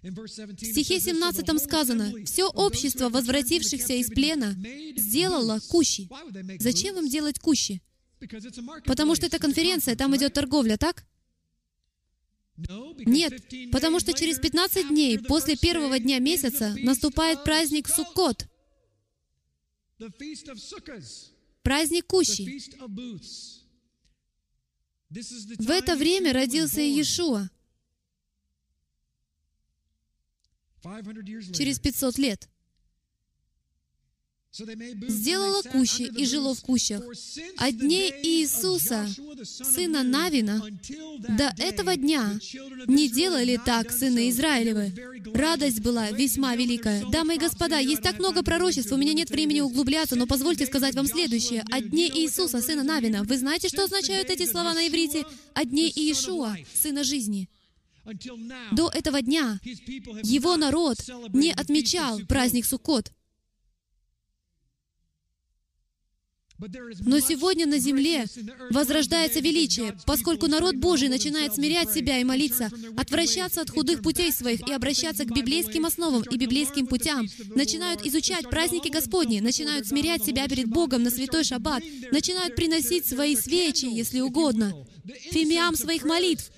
[0.00, 0.28] В
[0.64, 4.56] стихе 17 сказано, «Все общество, возвратившихся из плена,
[4.96, 6.08] сделало кущи».
[6.60, 7.82] Зачем им делать кущи?
[8.86, 11.04] Потому что это конференция, там идет торговля, так?
[12.56, 13.42] Нет,
[13.72, 18.46] потому что через 15 дней после первого дня месяца наступает праздник Суккот—
[21.62, 22.60] праздник Кущи.
[25.10, 27.50] В это время родился Иешуа.
[31.52, 32.48] Через 500 лет
[34.52, 37.02] сделала кущи и жило в кущах.
[37.56, 39.06] От дней Иисуса,
[39.44, 40.62] сына Навина,
[41.28, 42.38] до этого дня
[42.86, 44.92] не делали так сыны Израилевы.
[45.34, 47.04] Радость была весьма великая.
[47.10, 50.94] Дамы и господа, есть так много пророчеств, у меня нет времени углубляться, но позвольте сказать
[50.94, 51.64] вам следующее.
[51.70, 53.24] От дней Иисуса, сына Навина.
[53.24, 55.24] Вы знаете, что означают эти слова на иврите?
[55.54, 57.48] От дней Иешуа, сына жизни.
[58.72, 59.60] До этого дня
[60.22, 60.96] его народ
[61.34, 63.12] не отмечал праздник Суккот.
[67.00, 68.24] Но сегодня на земле
[68.70, 74.66] возрождается величие, поскольку народ Божий начинает смирять себя и молиться, отвращаться от худых путей своих
[74.68, 80.48] и обращаться к библейским основам и библейским путям, начинают изучать праздники Господни, начинают смирять себя
[80.48, 84.74] перед Богом на святой шаббат, начинают приносить свои свечи, если угодно,
[85.30, 86.50] фимиам своих молитв,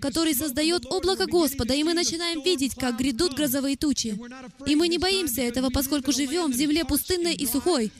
[0.00, 4.18] который создает облако Господа, и мы начинаем видеть, как грядут грозовые тучи.
[4.66, 7.90] И мы не боимся этого, поскольку живем в земле пустынной и сухой.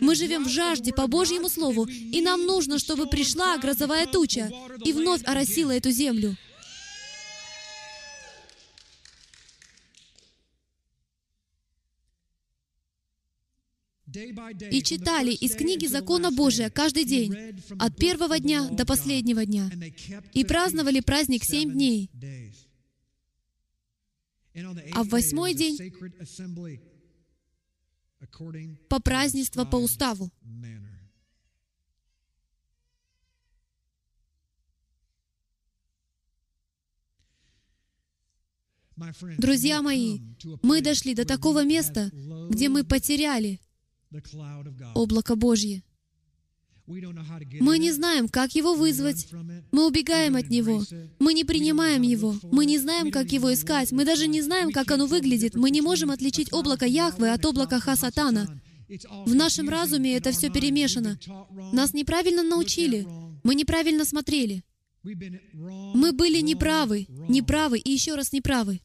[0.00, 4.50] Мы живем в жажде по Божьему Слову, и нам нужно, чтобы пришла грозовая туча
[4.84, 6.36] и вновь оросила эту землю.
[14.70, 17.34] И читали из книги Закона Божия каждый день,
[17.78, 19.70] от первого дня до последнего дня,
[20.32, 22.10] и праздновали праздник семь дней.
[24.94, 25.78] А в восьмой день
[28.88, 30.30] по празднеству по уставу.
[39.38, 40.18] Друзья мои,
[40.62, 42.10] мы дошли до такого места,
[42.50, 43.58] где мы потеряли
[44.94, 45.82] облако Божье.
[46.86, 49.28] Мы не знаем, как его вызвать.
[49.70, 50.82] Мы убегаем от него.
[51.20, 52.34] Мы не принимаем его.
[52.42, 53.92] Мы не знаем, как его искать.
[53.92, 55.54] Мы даже не знаем, как оно выглядит.
[55.54, 58.60] Мы не можем отличить облако Яхвы от облака Хасатана.
[59.24, 61.18] В нашем разуме это все перемешано.
[61.72, 63.06] Нас неправильно научили.
[63.44, 64.64] Мы неправильно смотрели.
[65.02, 68.80] Мы были неправы, неправы и еще раз неправы.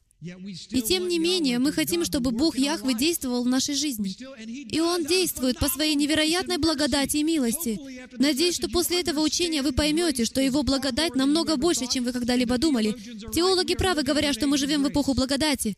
[0.70, 4.16] И тем не менее, мы хотим, чтобы Бог Яхве действовал в нашей жизни.
[4.46, 7.78] И Он действует по своей невероятной благодати и милости.
[8.18, 12.58] Надеюсь, что после этого учения вы поймете, что Его благодать намного больше, чем вы когда-либо
[12.58, 12.92] думали.
[13.32, 15.76] Теологи правы, говоря, что мы живем в эпоху благодати.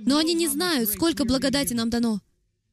[0.00, 2.20] Но они не знают, сколько благодати нам дано.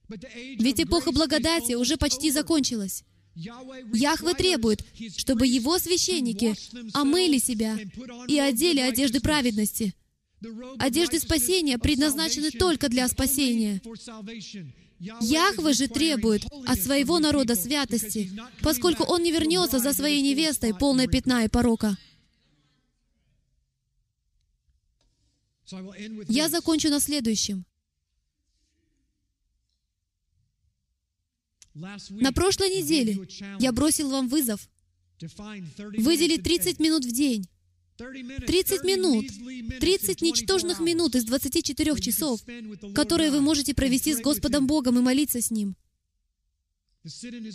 [0.09, 3.03] Ведь эпоха благодати уже почти закончилась.
[3.33, 4.83] Яхве требует,
[5.15, 6.55] чтобы его священники
[6.93, 7.77] омыли себя
[8.27, 9.93] и одели одежды праведности.
[10.79, 13.81] Одежды спасения предназначены только для спасения.
[14.99, 18.31] Яхве же требует от своего народа святости,
[18.61, 21.97] поскольку он не вернется за своей невестой, полной пятна и порока.
[26.27, 27.65] Я закончу на следующем.
[31.73, 33.27] На прошлой неделе
[33.59, 34.67] я бросил вам вызов
[35.19, 37.47] выделить 30 минут в день.
[38.47, 39.25] 30 минут,
[39.79, 42.41] 30 ничтожных минут из 24 часов,
[42.95, 45.75] которые вы можете провести с Господом Богом и молиться с Ним.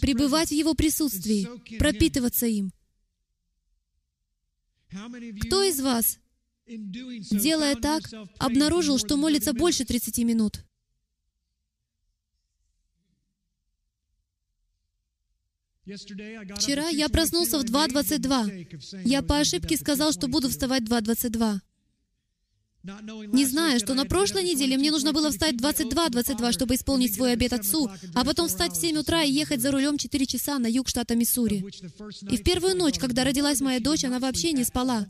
[0.01, 2.73] Пребывать в Его присутствии, пропитываться им.
[5.43, 6.19] Кто из вас,
[6.67, 8.03] делая так,
[8.39, 10.66] обнаружил, что молится больше 30 минут?
[15.87, 19.03] Вчера я проснулся в 2.22.
[19.05, 21.61] Я по ошибке сказал, что буду вставать в 2.22.
[23.33, 27.33] Не зная, что на прошлой неделе мне нужно было встать в 22-22, чтобы исполнить свой
[27.33, 30.67] обет Отцу, а потом встать в 7 утра и ехать за рулем 4 часа на
[30.67, 31.65] юг штата Миссури.
[32.31, 35.07] И в первую ночь, когда родилась моя дочь, она вообще не спала.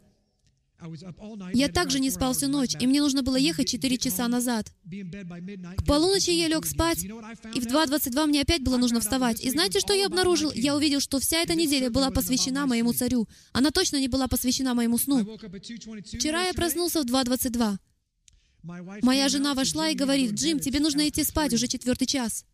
[1.55, 4.73] Я также не спал всю ночь, и мне нужно было ехать 4 часа назад.
[4.85, 9.43] К полуночи я лег спать, и в 2.22 мне опять было нужно вставать.
[9.43, 10.53] И знаете, что я обнаружил?
[10.53, 13.27] Я увидел, что вся эта неделя была посвящена моему царю.
[13.53, 15.39] Она точно не была посвящена моему сну.
[16.05, 17.79] Вчера я проснулся в 2.22.
[19.03, 22.45] Моя жена вошла и говорит, «Джим, тебе нужно идти спать, уже четвертый час».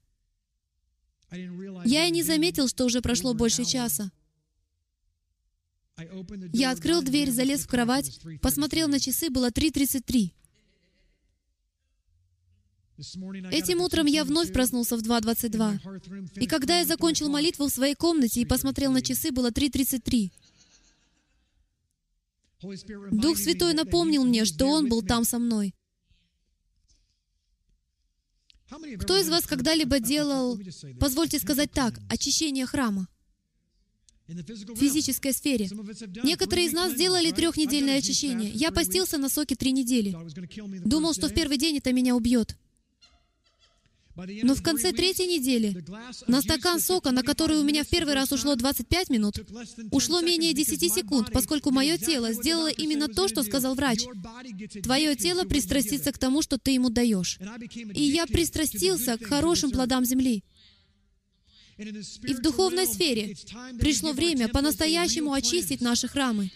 [1.85, 4.13] Я и не заметил, что уже прошло больше часа.
[6.53, 10.33] Я открыл дверь, залез в кровать, посмотрел на часы, было 3.33.
[13.51, 16.41] Этим утром я вновь проснулся в 2.22.
[16.41, 20.31] И когда я закончил молитву в своей комнате и посмотрел на часы, было 3.33.
[23.11, 25.75] Дух Святой напомнил мне, что Он был там со мной.
[29.01, 30.59] Кто из вас когда-либо делал,
[30.99, 33.09] позвольте сказать так, очищение храма?
[34.33, 35.69] В физической сфере.
[36.23, 38.51] Некоторые из нас сделали трехнедельное очищение.
[38.51, 40.17] Я постился на соке три недели.
[40.85, 42.57] Думал, что в первый день это меня убьет.
[44.15, 45.85] Но в конце третьей недели
[46.27, 49.37] на стакан сока, на который у меня в первый раз ушло 25 минут,
[49.91, 54.05] ушло менее 10 секунд, поскольку мое тело сделало именно то, что сказал врач.
[54.83, 57.39] Твое тело пристрастится к тому, что ты ему даешь.
[57.95, 60.45] И я пристрастился к хорошим плодам земли.
[61.79, 63.37] И в духовной сфере
[63.79, 66.51] пришло время по-настоящему очистить наши храмы.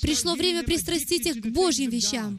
[0.00, 2.38] Пришло время пристрастить их к Божьим вещам,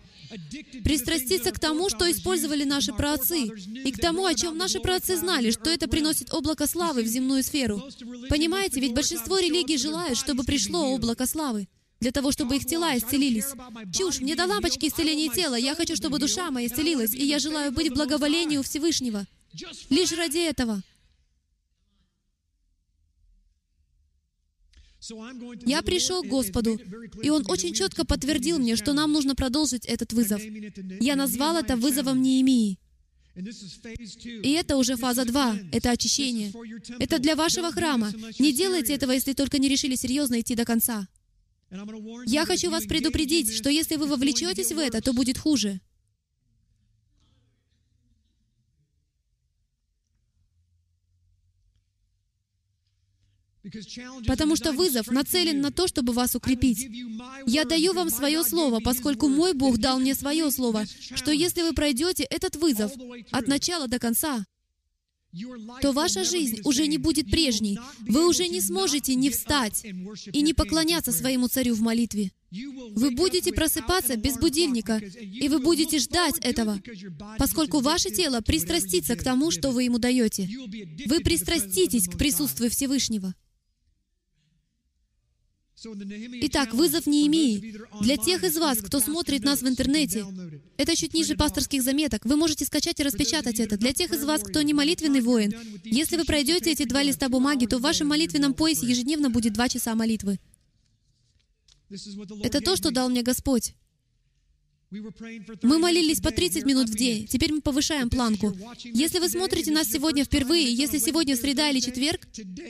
[0.83, 3.47] пристраститься к тому, что использовали наши праотцы,
[3.83, 7.43] и к тому, о чем наши праотцы знали, что это приносит облако славы в земную
[7.43, 7.83] сферу.
[8.29, 11.67] Понимаете, ведь большинство религий желают, чтобы пришло облако славы
[11.99, 13.47] для того, чтобы их тела исцелились.
[13.93, 15.55] Чушь, мне до лампочки исцеления тела.
[15.55, 19.25] Я хочу, чтобы душа моя исцелилась, и я желаю быть в благоволении у Всевышнего.
[19.89, 20.81] Лишь ради этого.
[25.65, 26.79] Я пришел к Господу,
[27.21, 30.41] и Он очень четко подтвердил мне, что нам нужно продолжить этот вызов.
[30.99, 32.79] Я назвал это вызовом Неемии.
[33.35, 36.53] И это уже фаза 2, это очищение.
[36.99, 38.11] Это для вашего храма.
[38.39, 41.07] Не делайте этого, если только не решили серьезно идти до конца.
[42.25, 45.81] Я хочу вас предупредить, что если вы вовлечетесь в это, то будет хуже.
[54.27, 56.89] Потому что вызов нацелен на то, чтобы вас укрепить.
[57.45, 60.85] Я даю вам свое слово, поскольку мой Бог дал мне свое слово,
[61.15, 62.91] что если вы пройдете этот вызов
[63.31, 64.45] от начала до конца,
[65.81, 67.77] то ваша жизнь уже не будет прежней.
[68.07, 69.83] Вы уже не сможете не встать
[70.31, 72.31] и не поклоняться своему царю в молитве.
[72.51, 76.81] Вы будете просыпаться без будильника, и вы будете ждать этого,
[77.37, 80.49] поскольку ваше тело пристрастится к тому, что вы ему даете.
[81.05, 83.33] Вы пристраститесь к присутствию Всевышнего.
[85.83, 87.75] Итак, вызов Неемии.
[88.01, 90.25] Для тех из вас, кто смотрит нас в интернете,
[90.77, 92.25] это чуть ниже пасторских заметок.
[92.25, 93.77] Вы можете скачать и распечатать это.
[93.77, 95.53] Для тех из вас, кто не молитвенный воин,
[95.83, 99.67] если вы пройдете эти два листа бумаги, то в вашем молитвенном поясе ежедневно будет два
[99.67, 100.39] часа молитвы.
[102.41, 103.73] Это то, что дал мне Господь.
[104.91, 107.27] Мы молились по 30 минут в день.
[107.27, 108.55] Теперь мы повышаем планку.
[108.83, 112.21] Если вы смотрите нас сегодня впервые, если сегодня среда или четверг,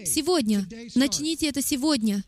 [0.06, 0.68] сегодня.
[0.96, 2.24] Начните это сегодня.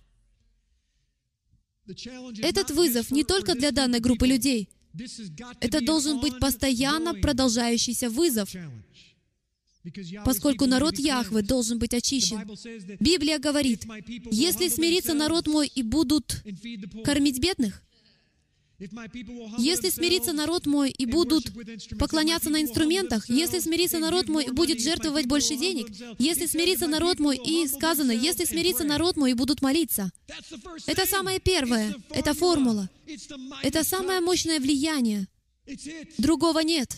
[2.41, 4.69] Этот вызов не только для данной группы людей.
[5.61, 8.49] Это должен быть постоянно продолжающийся вызов.
[10.25, 12.39] поскольку народ Яхвы должен быть очищен.
[12.99, 13.85] Библия говорит,
[14.31, 16.43] если смирится народ мой и будут
[17.05, 17.81] кормить бедных,
[18.79, 21.45] если смирится народ мой и будут
[21.97, 25.87] поклоняться на инструментах, если смирится народ мой и будет жертвовать больше денег,
[26.19, 30.11] если смирится народ мой и сказано, если смирится народ мой и будут молиться.
[30.85, 32.87] Это самое первое, это формула.
[33.63, 35.27] Это самое мощное влияние.
[36.19, 36.97] Другого нет.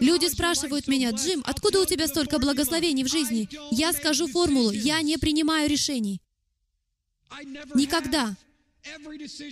[0.00, 3.48] Люди спрашивают меня, Джим, откуда у тебя столько благословений в жизни?
[3.70, 6.20] Я скажу формулу, я не принимаю решений.
[7.74, 8.36] Никогда.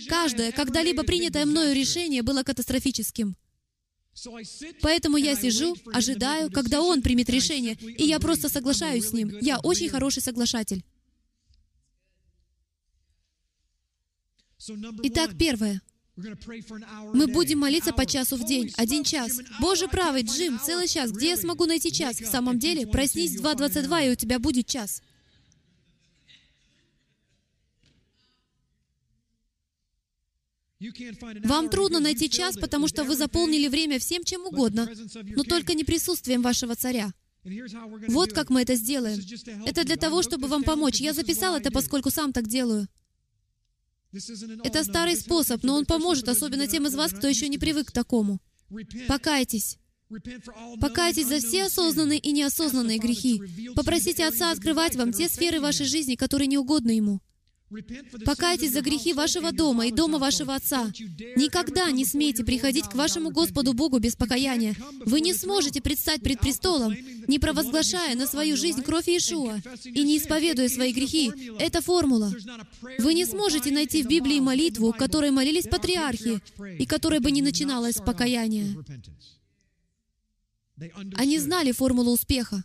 [0.07, 3.35] Каждое когда-либо принятое мною решение было катастрофическим.
[4.81, 9.37] Поэтому я сижу, ожидаю, когда он примет решение, и я просто соглашаюсь с ним.
[9.41, 10.83] Я очень хороший соглашатель.
[15.03, 15.81] Итак, первое.
[16.15, 19.39] Мы будем молиться по часу в день, один час.
[19.59, 21.11] Боже правый, Джим, целый час.
[21.11, 22.21] Где я смогу найти час?
[22.21, 25.01] В самом деле, проснись в 2.22, и у тебя будет час.
[31.43, 34.89] Вам трудно найти час, потому что вы заполнили время всем чем угодно,
[35.35, 37.13] но только не присутствием вашего царя.
[38.07, 39.19] Вот как мы это сделаем.
[39.65, 40.99] Это для того, чтобы вам помочь.
[40.99, 42.87] Я записал это, поскольку сам так делаю.
[44.63, 47.91] Это старый способ, но он поможет, особенно тем из вас, кто еще не привык к
[47.91, 48.39] такому.
[49.07, 49.77] Покайтесь.
[50.79, 53.41] Покайтесь за все осознанные и неосознанные грехи.
[53.75, 57.21] Попросите Отца открывать вам те сферы вашей жизни, которые не угодны Ему.
[58.25, 60.91] Покайтесь за грехи вашего дома и дома вашего отца.
[61.35, 64.75] Никогда не смейте приходить к вашему Господу Богу без покаяния.
[65.05, 66.95] Вы не сможете предстать пред престолом,
[67.27, 71.31] не провозглашая на свою жизнь кровь Иешуа и не исповедуя свои грехи.
[71.59, 72.31] Это формула.
[72.99, 76.41] Вы не сможете найти в Библии молитву, которой молились патриархи,
[76.77, 78.75] и которая бы не начиналась с покаяния.
[81.15, 82.63] Они знали формулу успеха.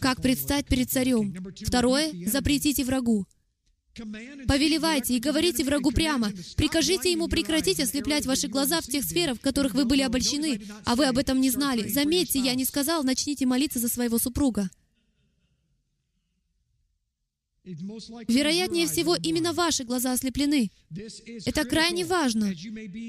[0.00, 1.34] Как предстать перед царем.
[1.66, 3.26] Второе— запретите врагу.
[3.94, 6.32] Повелевайте и говорите врагу прямо.
[6.56, 10.96] Прикажите ему прекратить ослеплять ваши глаза в тех сферах, в которых вы были обольщены, а
[10.96, 11.88] вы об этом не знали.
[11.88, 14.68] Заметьте, я не сказал, начните молиться за своего супруга.
[17.64, 20.70] Вероятнее всего, именно ваши глаза ослеплены.
[21.46, 22.52] Это крайне важно,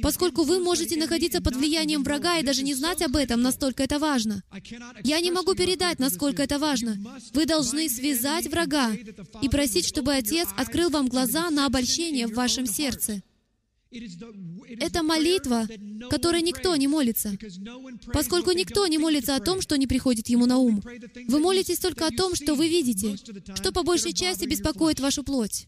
[0.02, 4.00] поскольку вы можете находиться под влиянием врага и даже не знать об этом, настолько это
[4.00, 4.44] важно.
[5.04, 6.98] Я не могу передать, насколько это важно.
[7.34, 8.94] Вы должны связать врага
[9.42, 13.22] и просить, чтобы Отец открыл вам глаза на обольщение в вашем сердце.
[13.92, 15.68] Это молитва,
[16.10, 17.38] которой никто не молится,
[18.12, 20.82] поскольку никто не молится о том, что не приходит ему на ум.
[21.28, 23.16] Вы молитесь только о том, что вы видите,
[23.56, 25.68] что по большей части беспокоит вашу плоть.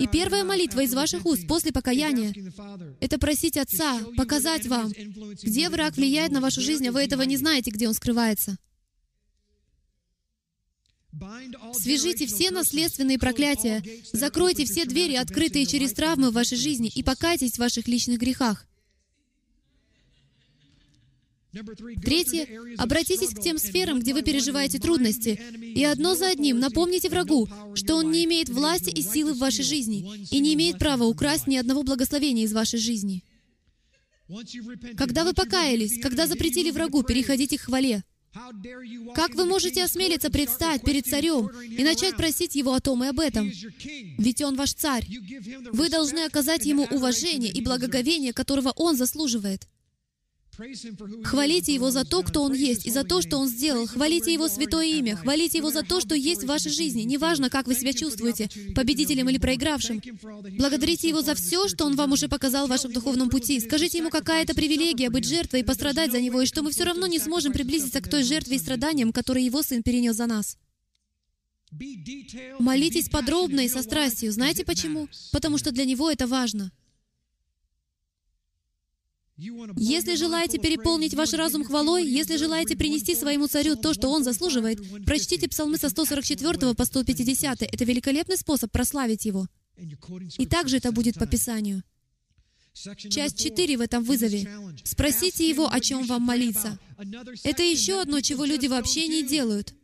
[0.00, 2.32] И первая молитва из ваших уст после покаяния—
[3.00, 4.90] это просить Отца показать вам,
[5.42, 8.56] где враг влияет на вашу жизнь, а вы этого не знаете, где он скрывается.
[11.74, 13.82] Свяжите все наследственные проклятия,
[14.12, 18.66] закройте все двери, открытые через травмы в вашей жизни, и покайтесь в ваших личных грехах.
[22.02, 22.46] Третье.
[22.76, 26.58] Обратитесь к тем сферам, где вы переживаете трудности, и одно за одним.
[26.58, 30.78] напомните врагу, что он не имеет власти и силы в вашей жизни и не имеет
[30.78, 33.24] права украсть ни одного благословения из вашей жизни.
[34.96, 38.02] Когда вы покаялись, когда запретили врагу переходить к хвале,
[39.14, 43.20] как вы можете осмелиться предстать перед царем и начать просить его о том и об
[43.20, 43.50] этом?
[44.18, 45.06] Ведь он ваш царь.
[45.72, 49.66] Вы должны оказать ему уважение и благоговение, которого он заслуживает.
[51.24, 53.86] Хвалите Его за то, кто Он есть, и за то, что Он сделал.
[53.86, 55.16] Хвалите Его святое имя.
[55.16, 57.02] Хвалите Его за то, что есть в вашей жизни.
[57.02, 60.00] Неважно, как вы себя чувствуете, победителем или проигравшим.
[60.58, 63.60] Благодарите Его за все, что Он вам уже показал в вашем духовном пути.
[63.60, 66.84] Скажите Ему, какая это привилегия быть жертвой и пострадать за Него, и что мы все
[66.84, 70.56] равно не сможем приблизиться к той жертве и страданиям, которые Его Сын перенес за нас.
[72.58, 74.32] Молитесь подробно и со страстью.
[74.32, 75.08] Знаете почему?
[75.32, 76.72] Потому что для Него это важно.
[79.38, 84.78] Если желаете переполнить ваш разум хвалой, если желаете принести своему царю то, что он заслуживает,
[85.04, 87.62] прочтите псалмы со 144 по 150.
[87.62, 89.46] Это великолепный способ прославить его.
[90.38, 91.82] И также это будет по Писанию.
[93.10, 94.48] Часть 4 в этом вызове.
[94.84, 96.78] Спросите его, о чем вам молиться.
[97.44, 99.74] Это еще одно, чего люди вообще не делают.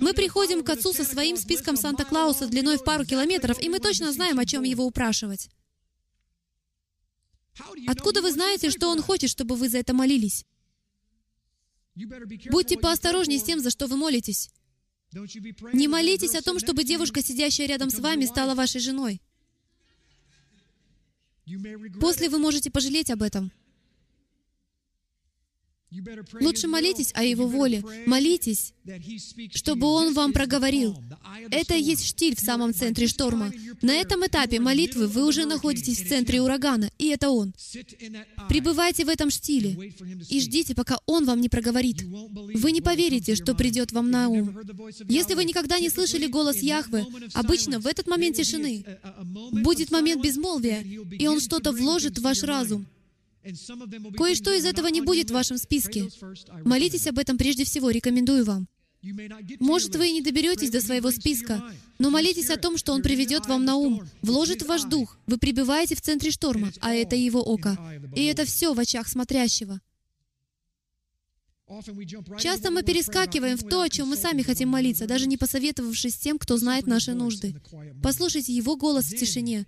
[0.00, 4.12] Мы приходим к Отцу со своим списком Санта-Клауса длиной в пару километров, и мы точно
[4.12, 5.48] знаем, о чем его упрашивать.
[7.86, 10.44] Откуда вы знаете, что Он хочет, чтобы вы за это молились?
[12.50, 14.50] Будьте поосторожнее с тем, за что вы молитесь.
[15.72, 19.20] Не молитесь о том, чтобы девушка, сидящая рядом с вами, стала вашей женой.
[22.00, 23.50] После вы можете пожалеть об этом.
[26.40, 27.82] Лучше молитесь о Его воле.
[28.06, 28.74] Молитесь,
[29.54, 30.96] чтобы Он вам проговорил.
[31.50, 33.50] Это есть штиль в самом центре шторма.
[33.80, 37.54] На этом этапе молитвы вы уже находитесь в центре урагана, и это Он.
[38.48, 39.94] Пребывайте в этом штиле
[40.28, 42.02] и ждите, пока Он вам не проговорит.
[42.02, 44.58] Вы не поверите, что придет вам на ум.
[45.08, 48.84] Если вы никогда не слышали голос Яхвы, обычно в этот момент тишины
[49.52, 52.86] будет момент безмолвия, и Он что-то вложит в ваш разум,
[54.16, 56.08] Кое-что из этого не будет в вашем списке.
[56.64, 58.68] Молитесь об этом прежде всего, рекомендую вам.
[59.60, 61.62] Может, вы и не доберетесь до своего списка,
[61.98, 65.18] но молитесь о том, что Он приведет вам на ум, вложит в ваш дух.
[65.26, 67.78] Вы пребываете в центре шторма, а это Его око.
[68.16, 69.80] И это все в очах смотрящего.
[72.40, 76.18] Часто мы перескакиваем в то, о чем мы сами хотим молиться, даже не посоветовавшись с
[76.18, 77.54] тем, кто знает наши нужды.
[78.02, 79.66] Послушайте Его голос в тишине.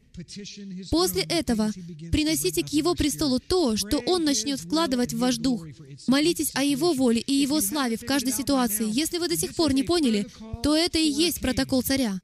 [0.90, 1.70] После этого
[2.10, 5.66] приносите к Его престолу то, что Он начнет вкладывать в ваш дух.
[6.06, 8.86] Молитесь о Его воле и Его славе в каждой ситуации.
[8.90, 10.27] Если вы до сих пор не поняли,
[10.62, 12.20] то это и есть протокол царя.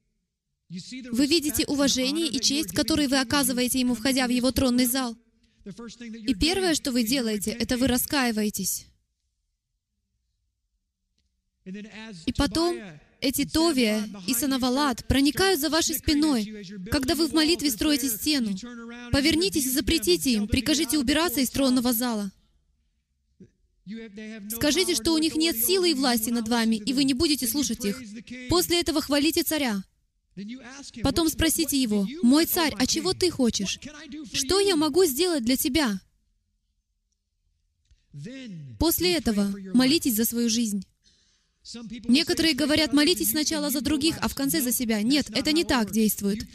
[0.68, 5.16] Вы видите уважение и честь, которые вы оказываете Ему, входя в Его тронный зал.
[5.64, 8.86] И первое, что вы делаете, это вы раскаиваетесь.
[12.26, 12.78] И потом
[13.20, 18.56] эти Товия и Санавалат проникают за вашей спиной, когда вы в молитве строите стену.
[19.10, 22.30] Повернитесь и запретите им, прикажите убираться из тронного зала.
[24.50, 27.84] Скажите, что у них нет силы и власти над вами, и вы не будете слушать
[27.84, 28.00] их.
[28.48, 29.82] После этого хвалите царя.
[31.02, 33.80] Потом спросите его, «Мой царь, а чего ты хочешь?
[34.32, 36.00] Что я могу сделать для тебя?»
[38.78, 40.84] После этого молитесь за свою жизнь.
[42.08, 45.02] Некоторые говорят, молитесь сначала за других, а в конце за себя.
[45.02, 46.46] Нет, это не так действует.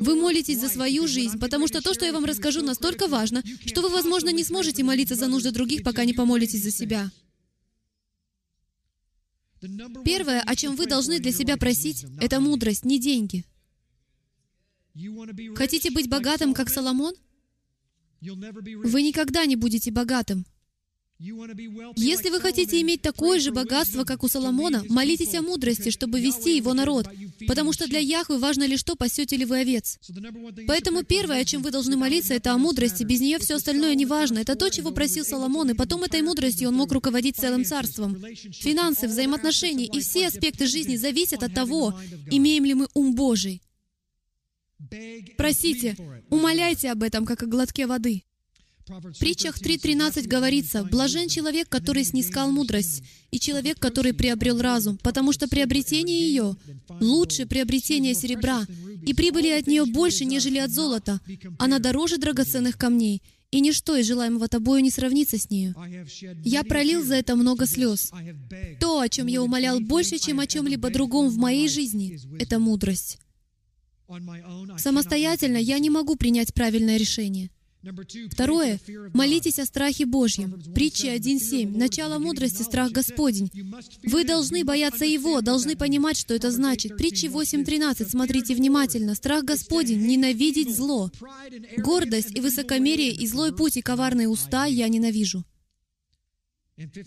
[0.00, 3.82] Вы молитесь за свою жизнь, потому что то, что я вам расскажу, настолько важно, что
[3.82, 7.10] вы, возможно, не сможете молиться за нужды других, пока не помолитесь за себя.
[10.04, 13.44] Первое, о чем вы должны для себя просить, это мудрость, не деньги.
[15.54, 17.14] Хотите быть богатым, как Соломон?
[18.22, 20.46] Вы никогда не будете богатым.
[21.18, 26.56] Если вы хотите иметь такое же богатство, как у Соломона, молитесь о мудрости, чтобы вести
[26.56, 27.08] его народ,
[27.46, 29.98] потому что для Яхвы важно лишь то, пасете ли вы овец.
[30.66, 33.02] Поэтому первое, о чем вы должны молиться, это о мудрости.
[33.02, 34.40] Без нее все остальное не важно.
[34.40, 38.22] Это то, чего просил Соломон, и потом этой мудростью он мог руководить целым царством.
[38.34, 41.98] Финансы, взаимоотношения и все аспекты жизни зависят от того,
[42.30, 43.62] имеем ли мы ум Божий.
[45.38, 45.96] Просите,
[46.28, 48.24] умоляйте об этом, как о глотке воды.
[48.88, 53.02] В притчах 3.13 говорится, «Блажен человек, который снискал мудрость,
[53.32, 56.56] и человек, который приобрел разум, потому что приобретение ее
[57.00, 58.64] лучше приобретения серебра,
[59.04, 61.20] и прибыли от нее больше, нежели от золота.
[61.58, 65.74] Она дороже драгоценных камней, и ничто из желаемого тобою не сравнится с нею.
[66.44, 68.12] Я пролил за это много слез.
[68.78, 73.18] То, о чем я умолял больше, чем о чем-либо другом в моей жизни, это мудрость.
[74.78, 77.50] Самостоятельно я не могу принять правильное решение.
[78.30, 78.80] Второе.
[79.14, 80.60] Молитесь о страхе Божьем.
[80.74, 81.76] Притча 1.7.
[81.76, 83.50] Начало мудрости— страх Господень.
[84.02, 86.96] Вы должны бояться Его, должны понимать, что это значит.
[86.96, 88.08] Притча 8.13.
[88.08, 89.14] Смотрите внимательно.
[89.14, 91.10] Страх Господень— ненавидеть зло.
[91.76, 95.44] Гордость и высокомерие и злой путь и коварные уста я ненавижу.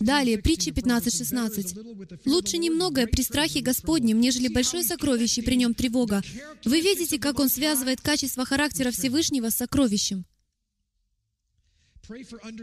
[0.00, 2.20] Далее, притча 15.16.
[2.26, 6.22] «Лучше немногое при страхе Господнем, нежели большое сокровище, при нем тревога».
[6.64, 10.24] Вы видите, как он связывает качество характера Всевышнего с сокровищем.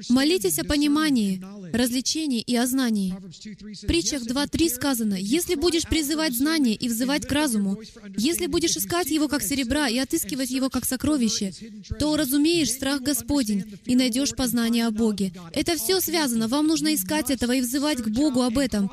[0.10, 1.42] Молитесь о понимании,
[1.74, 3.12] развлечении и о знании.
[3.12, 7.78] В притчах 2.3 сказано, «Если будешь призывать знание и взывать к разуму,
[8.18, 11.54] если будешь искать его как серебра и отыскивать его как сокровище,
[12.00, 15.34] то разумеешь страх Господень и найдешь познание о Боге».
[15.54, 16.48] Это все связано.
[16.48, 18.92] Вам нужно искать этого и взывать к Богу об этом.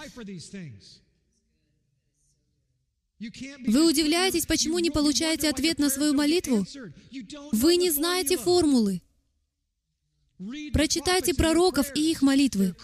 [3.18, 6.66] Вы удивляетесь, почему не получаете ответ на свою молитву?
[7.52, 9.02] Вы не знаете формулы.
[10.72, 12.74] Прочитайте пророков и их молитвы.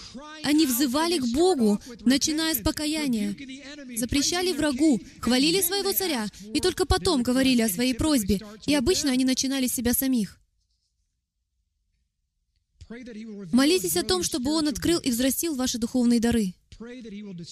[0.44, 3.36] Они взывали к Богу, начиная с покаяния,
[3.96, 9.24] запрещали врагу, хвалили своего царя, и только потом говорили о своей просьбе, и обычно они
[9.24, 10.38] начинали с себя самих.
[13.52, 16.54] Молитесь о том, чтобы Он открыл и взрастил ваши духовные дары.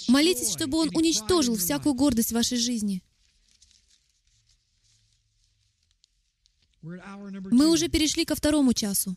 [0.08, 3.02] Молитесь, чтобы Он уничтожил всякую гордость в вашей жизни.
[6.82, 9.16] Мы уже перешли ко второму часу.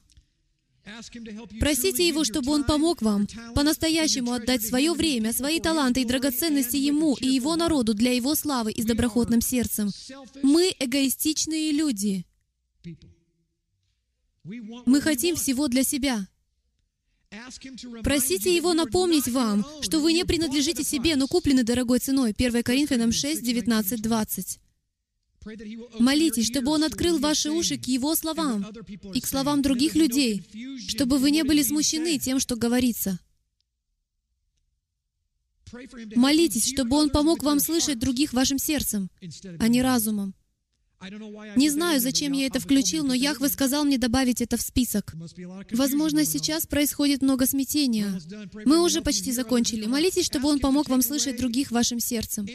[1.59, 7.15] Просите Его, чтобы Он помог вам по-настоящему отдать свое время, свои таланты и драгоценности Ему
[7.15, 9.91] и Его народу для Его славы и с доброхотным сердцем.
[10.41, 12.25] Мы эгоистичные люди.
[14.43, 16.27] Мы хотим всего для себя.
[18.03, 22.33] Просите Его напомнить вам, что вы не принадлежите себе, но куплены дорогой ценой.
[22.37, 24.59] 1 Коринфянам 6, 19, 20.
[25.99, 28.65] Молитесь, чтобы Он открыл ваши уши к Его словам
[29.13, 30.43] и к словам других людей,
[30.87, 33.19] чтобы вы не были смущены тем, что говорится.
[36.15, 39.09] Молитесь, чтобы Он помог вам слышать других вашим сердцем,
[39.59, 40.35] а не разумом.
[41.55, 45.13] Не знаю, зачем я это включил, но Яхве сказал мне добавить это в список.
[45.71, 48.19] Возможно, сейчас происходит много смятения.
[48.65, 49.85] Мы уже почти закончили.
[49.85, 52.47] Молитесь, чтобы Он помог вам слышать других вашим сердцем.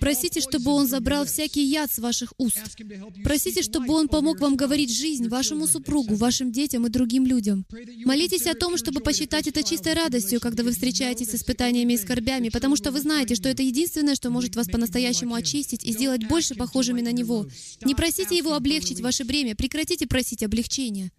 [0.00, 2.76] Просите, чтобы Он забрал всякий яд с ваших уст.
[3.22, 7.64] Просите, чтобы Он помог вам говорить жизнь вашему супругу, вашим детям и другим людям.
[8.04, 12.48] Молитесь о том, чтобы посчитать это чистой радостью, когда вы встречаетесь с испытаниями и скорбями,
[12.48, 16.54] потому что вы знаете, что это единственное, что может вас по-настоящему очистить и сделать больше
[16.54, 17.46] похожими на Него.
[17.84, 21.10] Не просите Его облегчить ваше бремя, прекратите просить облегчения.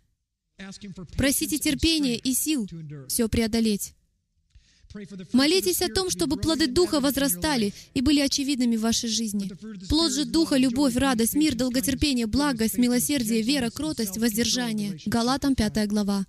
[1.18, 2.68] Просите терпения и сил
[3.08, 3.94] все преодолеть.
[5.32, 9.50] Молитесь о том, чтобы плоды Духа возрастали и были очевидными в вашей жизни.
[9.90, 15.00] Плод же Духа— любовь, радость, мир, долготерпение, благость, милосердие, вера, кротость, воздержание.
[15.08, 16.26] Галатам 5 глава.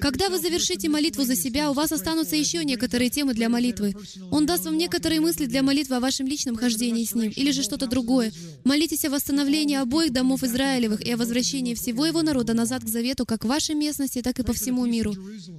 [0.00, 3.94] Когда вы завершите молитву за себя, у вас останутся еще некоторые темы для молитвы.
[4.30, 7.62] Он даст вам некоторые мысли для молитвы о вашем личном хождении с Ним, или же
[7.62, 8.32] что-то другое.
[8.64, 13.26] Молитесь о восстановлении обоих домов Израилевых и о возвращении всего его народа назад к завету,
[13.26, 15.14] как в вашей местности, так и по всему миру.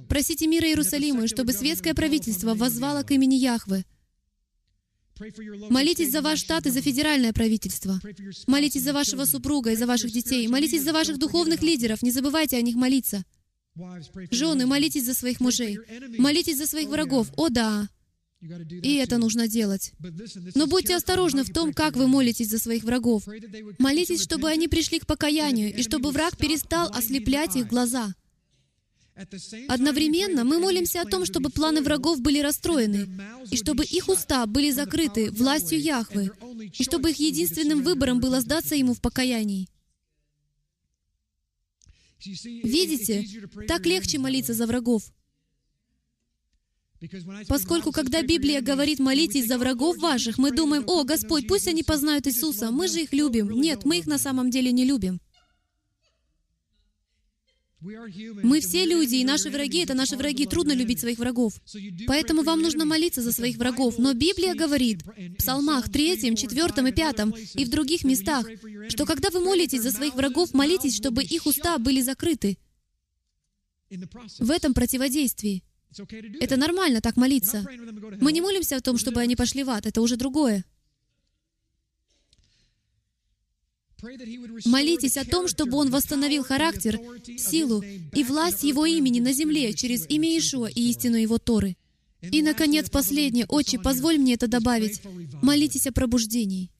[0.08, 3.84] Просите мира Иерусалиму, и чтобы светское правительство воззвало к имени Яхвы.
[5.70, 8.00] Молитесь за ваш штат и за федеральное правительство.
[8.46, 10.46] Молитесь за вашего супруга и за ваших детей.
[10.48, 12.02] Молитесь за ваших духовных лидеров.
[12.02, 13.24] Не забывайте о них молиться.
[14.30, 15.78] Жены, молитесь за своих мужей.
[16.18, 17.30] Молитесь за своих врагов.
[17.36, 17.88] О да,
[18.40, 19.92] и это нужно делать.
[20.54, 23.24] Но будьте осторожны в том, как вы молитесь за своих врагов.
[23.78, 28.14] Молитесь, чтобы они пришли к покаянию, и чтобы враг перестал ослеплять их глаза.
[29.68, 33.08] Одновременно мы молимся о том, чтобы планы врагов были расстроены,
[33.50, 36.30] и чтобы их уста были закрыты властью Яхвы,
[36.78, 39.68] и чтобы их единственным выбором было сдаться Ему в покаянии.
[42.64, 43.26] Видите,
[43.68, 45.12] так легче молиться за врагов.
[47.48, 52.26] Поскольку, когда Библия говорит «молитесь за врагов ваших», мы думаем, «О, Господь, пусть они познают
[52.26, 53.50] Иисуса, мы же их любим».
[53.50, 55.20] Нет, мы их на самом деле не любим.
[57.80, 60.46] Мы все люди, и наши враги— это наши враги.
[60.46, 61.60] Трудно любить своих врагов.
[62.06, 63.98] Поэтому вам нужно молиться за своих врагов.
[63.98, 68.46] Но Библия говорит в Псалмах 3, 4 и 5 и в других местах,
[68.88, 72.58] что когда вы молитесь за своих врагов, молитесь, чтобы их уста были закрыты.
[73.90, 75.62] В этом противодействии.
[76.40, 77.64] Это нормально так молиться.
[78.20, 79.86] Мы не молимся о том, чтобы они пошли в ад.
[79.86, 80.64] Это уже другое.
[84.66, 87.00] Молитесь о том, чтобы Он восстановил характер,
[87.38, 87.82] силу
[88.12, 91.76] и власть Его имени на земле через имя Иешуа и истину Его Торы.
[92.20, 93.46] И, наконец, последнее.
[93.46, 95.00] Отче, позволь мне это добавить.
[95.42, 96.70] Молитесь о пробуждении.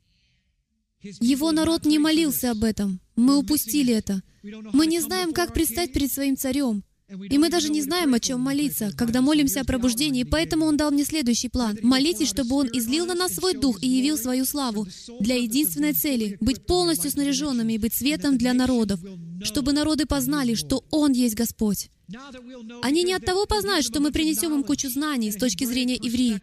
[1.03, 3.01] Его народ не молился об этом.
[3.15, 4.23] Мы упустили это.
[4.43, 6.85] Мы не знаем, как предстать перед своим царем.
[7.09, 10.91] И мы даже не знаем, о чем молиться, когда молимся о пробуждении, поэтому Он дал
[10.91, 11.78] мне следующий план.
[11.83, 14.89] Молитесь, чтобы Он излил на нас свой дух и явил свою славу
[15.20, 18.99] для единственной цели— быть полностью снаряженными и быть светом для народов,
[19.43, 21.91] чтобы народы познали, что Он есть Господь.
[22.83, 26.41] Они не от того познают, что мы принесем им кучу знаний с точки зрения иври.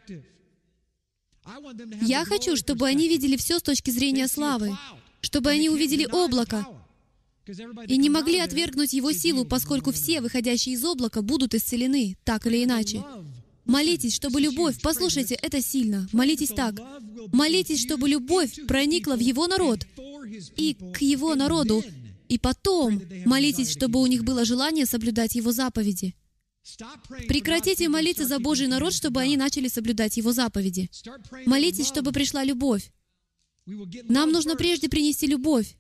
[2.01, 4.77] Я хочу, чтобы они видели все с точки зрения славы,
[5.19, 6.65] чтобы они увидели облако,
[7.87, 12.63] и не могли отвергнуть его силу, поскольку все, выходящие из облака, будут исцелены, так или
[12.63, 13.03] иначе.
[13.65, 16.07] Молитесь, чтобы любовь, послушайте, это сильно.
[16.11, 16.75] Молитесь так.
[17.31, 19.85] Молитесь, чтобы любовь проникла в его народ
[20.57, 21.83] и к его народу.
[22.27, 26.15] И потом молитесь, чтобы у них было желание соблюдать его заповеди.
[27.27, 30.89] Прекратите молиться за Божий народ, чтобы они начали соблюдать его заповеди.
[31.45, 32.91] Молитесь, чтобы пришла любовь.
[33.65, 35.75] Нам нужно прежде принести любовь.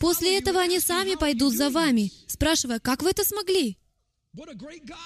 [0.00, 3.78] После этого они сами пойдут за вами, спрашивая, как вы это смогли?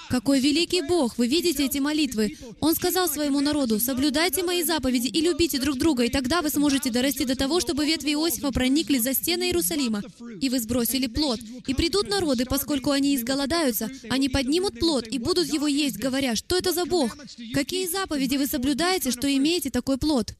[0.09, 1.17] Какой великий Бог!
[1.17, 2.37] Вы видите эти молитвы?
[2.59, 6.91] Он сказал своему народу, «Соблюдайте мои заповеди и любите друг друга, и тогда вы сможете
[6.91, 10.03] дорасти до того, чтобы ветви Иосифа проникли за стены Иерусалима,
[10.41, 11.39] и вы сбросили плод.
[11.67, 16.57] И придут народы, поскольку они изголодаются, они поднимут плод и будут его есть, говоря, что
[16.57, 17.17] это за Бог?
[17.53, 20.35] Какие заповеди вы соблюдаете, что имеете такой плод?»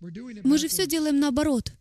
[0.00, 1.72] Мы же все делаем наоборот.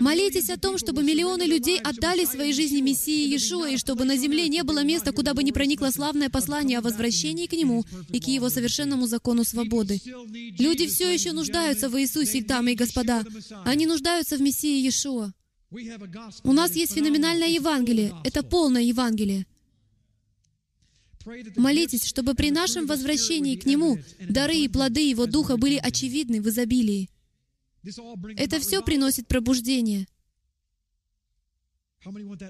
[0.00, 4.48] Молитесь о том, чтобы миллионы людей отдали свои жизни Мессии Иешуа, и чтобы на земле
[4.48, 8.26] не было места, куда бы не проникло славное послание о возвращении к Нему и к
[8.26, 10.00] Его совершенному закону свободы.
[10.58, 13.24] Люди все еще нуждаются в Иисусе, дамы и господа.
[13.64, 15.32] Они нуждаются в Мессии Иешуа.
[16.42, 18.14] У нас есть феноменальное Евангелие.
[18.24, 19.46] Это полное Евангелие.
[21.56, 23.98] Молитесь, чтобы при нашем возвращении к Нему
[24.28, 27.08] дары и плоды Его Духа были очевидны в изобилии.
[28.36, 30.06] Это все приносит пробуждение.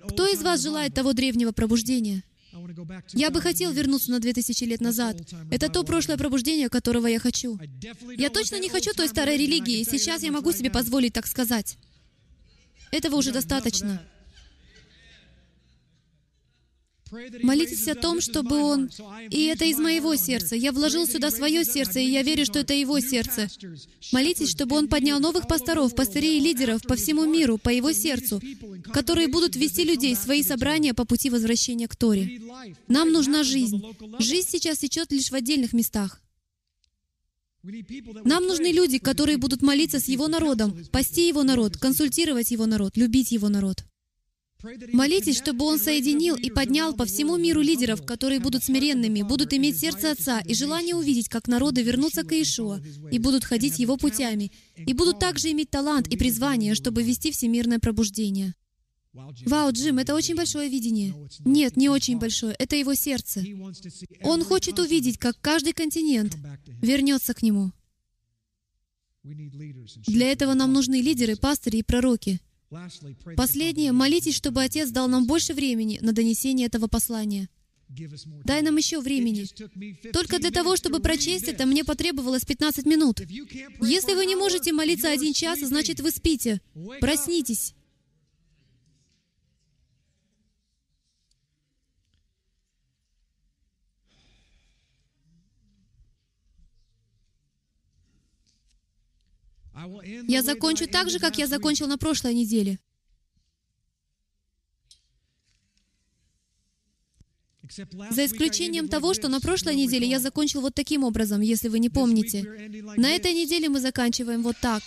[0.08, 2.22] Кто из вас желает того древнего пробуждения?
[3.14, 5.16] Я бы хотел вернуться на 2000 лет назад.
[5.50, 7.58] Это то прошлое пробуждение, которого я хочу.
[8.16, 11.78] Я точно не хочу той старой религии, сейчас я могу себе позволить так сказать.
[12.90, 14.02] Этого уже достаточно.
[17.42, 18.90] Молитесь о том, чтобы Он...
[19.30, 20.56] И это из моего сердца.
[20.56, 23.48] Я вложил сюда свое сердце, и я верю, что это Его сердце.
[24.12, 28.40] Молитесь, чтобы Он поднял новых пасторов, пастырей и лидеров по всему миру, по Его сердцу,
[28.92, 32.40] которые будут вести людей в свои собрания по пути возвращения к Торе.
[32.88, 33.82] Нам нужна жизнь.
[34.18, 36.20] Жизнь сейчас течет лишь в отдельных местах.
[38.24, 42.96] Нам нужны люди, которые будут молиться с Его народом, пасти Его народ, консультировать Его народ,
[42.96, 43.84] любить Его народ.
[44.92, 49.78] Молитесь, чтобы Он соединил и поднял по всему миру лидеров, которые будут смиренными, будут иметь
[49.78, 52.80] сердце Отца и желание увидеть, как народы вернутся к Иешуа
[53.10, 57.78] и будут ходить Его путями, и будут также иметь талант и призвание, чтобы вести всемирное
[57.78, 58.54] пробуждение.
[59.12, 61.14] Вау, Джим, это очень большое видение.
[61.44, 62.54] Нет, не очень большое.
[62.58, 63.44] Это его сердце.
[64.22, 66.36] Он хочет увидеть, как каждый континент
[66.80, 67.72] вернется к нему.
[69.22, 72.40] Для этого нам нужны лидеры, пастыри и пророки.
[73.36, 77.48] Последнее, молитесь, чтобы Отец дал нам больше времени на донесение этого послания.
[78.44, 79.46] Дай нам еще времени.
[80.12, 83.20] Только для того, чтобы прочесть это, мне потребовалось 15 минут.
[83.20, 86.60] Если вы не можете молиться один час, значит вы спите.
[87.00, 87.74] Проснитесь.
[100.28, 102.78] Я закончу так же, как я закончил на прошлой неделе.
[108.10, 111.88] За исключением того, что на прошлой неделе я закончил вот таким образом, если вы не
[111.88, 112.42] помните.
[112.96, 114.82] На этой неделе мы заканчиваем вот так.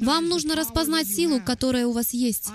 [0.00, 2.48] Вам нужно распознать силу, которая у вас есть.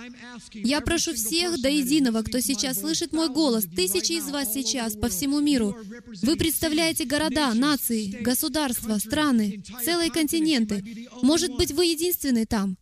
[0.54, 5.10] Я прошу всех до единого, кто сейчас слышит мой голос, тысячи из вас сейчас по
[5.10, 5.76] всему миру.
[6.22, 11.08] Вы представляете города, нации, государства, страны, целые континенты.
[11.22, 12.78] Может быть, вы единственный там.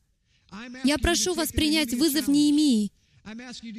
[0.84, 2.92] Я прошу вас принять вызов Неемии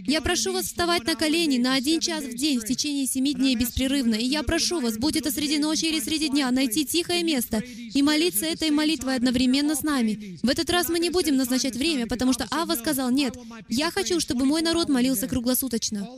[0.07, 3.55] я прошу вас вставать на колени на один час в день в течение семи дней
[3.55, 4.15] беспрерывно.
[4.15, 8.03] И я прошу вас, будь это среди ночи или среди дня, найти тихое место и
[8.03, 10.39] молиться этой молитвой одновременно с нами.
[10.43, 13.37] В этот раз мы не будем назначать время, потому что Ава сказал, нет,
[13.69, 16.09] я хочу, чтобы мой народ молился круглосуточно.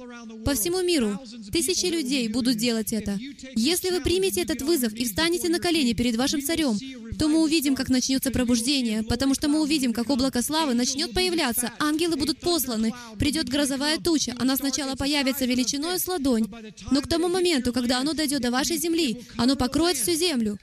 [0.44, 1.18] По всему миру
[1.52, 3.18] тысячи людей будут делать это.
[3.54, 6.78] Если вы примете этот вызов и встанете на колени перед вашим царем,
[7.18, 11.72] то мы увидим, как начнется пробуждение, потому что мы увидим, как облако славы начнет появляться,
[11.78, 16.48] ангелы будут посланы, придет грозовая туча, она сначала появится величиной с ладонь,
[16.90, 20.58] но к тому моменту, когда оно дойдет до вашей земли, оно покроет всю землю,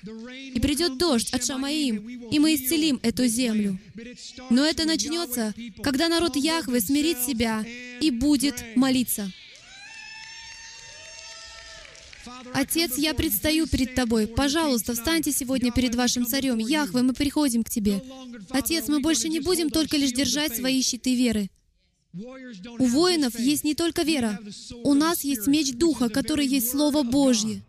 [0.54, 3.78] и придет дождь от Шамаим, и мы исцелим эту землю.
[4.50, 5.54] Но это начнется,
[5.84, 7.64] когда народ Яхвы смирит себя
[8.00, 9.32] и будет молиться.
[12.54, 14.28] Отец, я предстаю перед Тобой.
[14.28, 16.58] Пожалуйста, встаньте сегодня перед вашим царем.
[16.58, 18.02] Яхве, мы приходим к Тебе.
[18.50, 21.50] Отец, мы больше не будем только лишь держать свои щиты веры.
[22.80, 24.40] У воинов есть не только вера.
[24.84, 27.62] У нас есть меч Духа, который есть Слово Божье.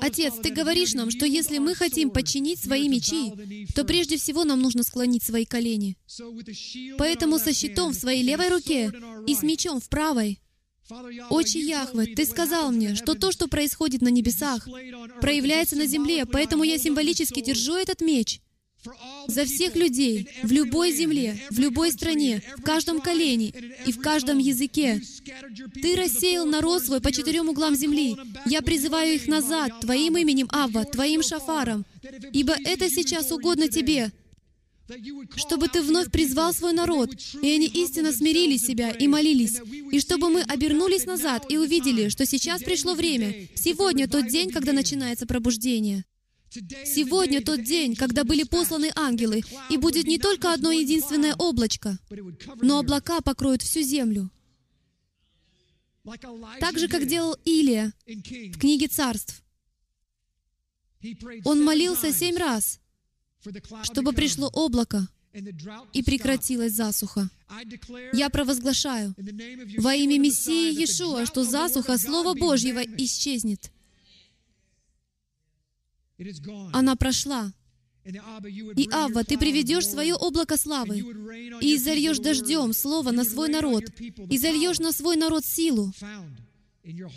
[0.00, 3.32] Отец, Ты говоришь нам, что если мы хотим подчинить свои мечи,
[3.74, 5.96] то прежде всего нам нужно склонить свои колени.
[6.98, 8.92] Поэтому со щитом в своей левой руке
[9.26, 10.40] и с мечом в правой.
[11.30, 14.68] Отче Яхве, Ты сказал мне, что то, что происходит на небесах,
[15.20, 18.40] проявляется на земле, поэтому я символически держу этот меч
[19.26, 23.52] за всех людей, в любой земле, в любой стране, в каждом колене
[23.86, 25.00] и в каждом языке.
[25.82, 28.16] Ты рассеял народ свой по четырем углам земли.
[28.46, 31.84] Я призываю их назад Твоим именем, Авва, Твоим шафаром,
[32.32, 34.12] ибо это сейчас угодно Тебе,
[35.34, 37.10] чтобы Ты вновь призвал свой народ,
[37.42, 39.60] и они истинно смирили себя и молились,
[39.90, 44.72] и чтобы мы обернулись назад и увидели, что сейчас пришло время, сегодня тот день, когда
[44.72, 46.04] начинается пробуждение.
[46.84, 51.98] Сегодня тот день, когда были посланы ангелы, и будет не только одно единственное облачко,
[52.62, 54.30] но облака покроют всю землю.
[56.60, 59.42] Так же, как делал Илия в книге царств.
[61.44, 62.80] Он молился семь раз,
[63.82, 65.08] чтобы пришло облако
[65.92, 67.28] и прекратилась засуха.
[68.12, 69.14] Я провозглашаю
[69.78, 73.70] во имя Мессии Иешуа, что засуха Слова Божьего исчезнет.
[76.72, 77.52] Она прошла.
[78.04, 80.98] И, Авва, Ты приведешь свое облако славы,
[81.60, 85.92] и зальешь дождем слово на свой народ, и зальешь на свой народ силу,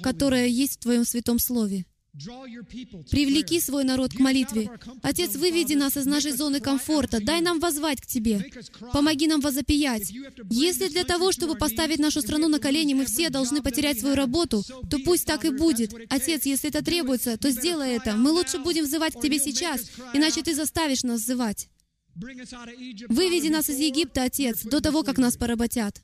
[0.01, 1.85] которая есть в Твоем святом слове.
[2.13, 4.69] Привлеки свой народ к молитве.
[5.03, 7.23] Отец, выведи нас из нашей зоны комфорта.
[7.23, 8.51] Дай нам возвать к Тебе.
[8.91, 10.11] Помоги нам возопиять.
[10.49, 14.63] Если для того, чтобы поставить нашу страну на колени, мы все должны потерять свою работу,
[14.89, 15.93] то пусть так и будет.
[16.09, 18.15] Отец, если это требуется, то сделай это.
[18.15, 21.69] Мы лучше будем взывать к Тебе сейчас, иначе Ты заставишь нас взывать.
[22.15, 26.01] Выведи нас из Египта, Отец, до того, как нас поработят.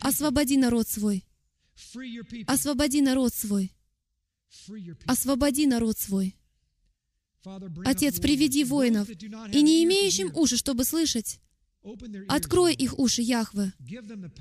[0.00, 1.24] Освободи народ свой.
[2.46, 3.72] Освободи народ свой.
[5.06, 6.36] Освободи народ свой.
[7.84, 11.40] Отец, приведи воинов, и не имеющим уши, чтобы слышать,
[12.28, 13.72] открой их уши, Яхве.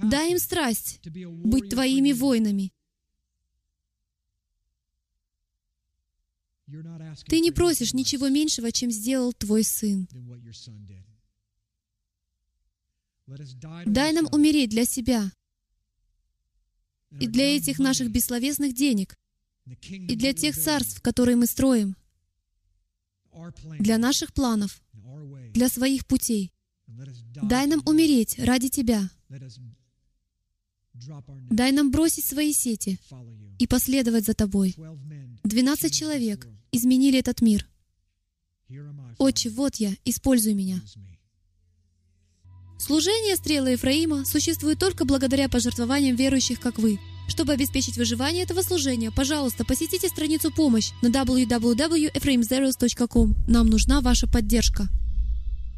[0.03, 2.73] Дай им страсть быть Твоими воинами.
[7.27, 10.07] Ты не просишь ничего меньшего, чем сделал Твой Сын.
[13.86, 15.31] Дай нам умереть для себя
[17.19, 19.19] и для этих наших бессловесных денег,
[19.90, 21.96] и для тех царств, которые мы строим,
[23.80, 24.82] для наших планов,
[25.54, 26.52] для своих путей.
[26.88, 29.10] Дай нам умереть ради Тебя.
[31.50, 33.00] Дай нам бросить свои сети
[33.58, 34.76] и последовать за Тобой.
[35.44, 37.68] Двенадцать человек изменили этот мир.
[39.18, 40.82] Отче, вот я, используй меня.
[42.80, 46.98] Служение стрелы Ефраима существует только благодаря пожертвованиям верующих, как вы.
[47.30, 53.35] Чтобы обеспечить выживание этого служения, пожалуйста, посетите страницу «Помощь» на www.ephraimzeros.com.
[53.47, 54.89] Нам нужна ваша поддержка.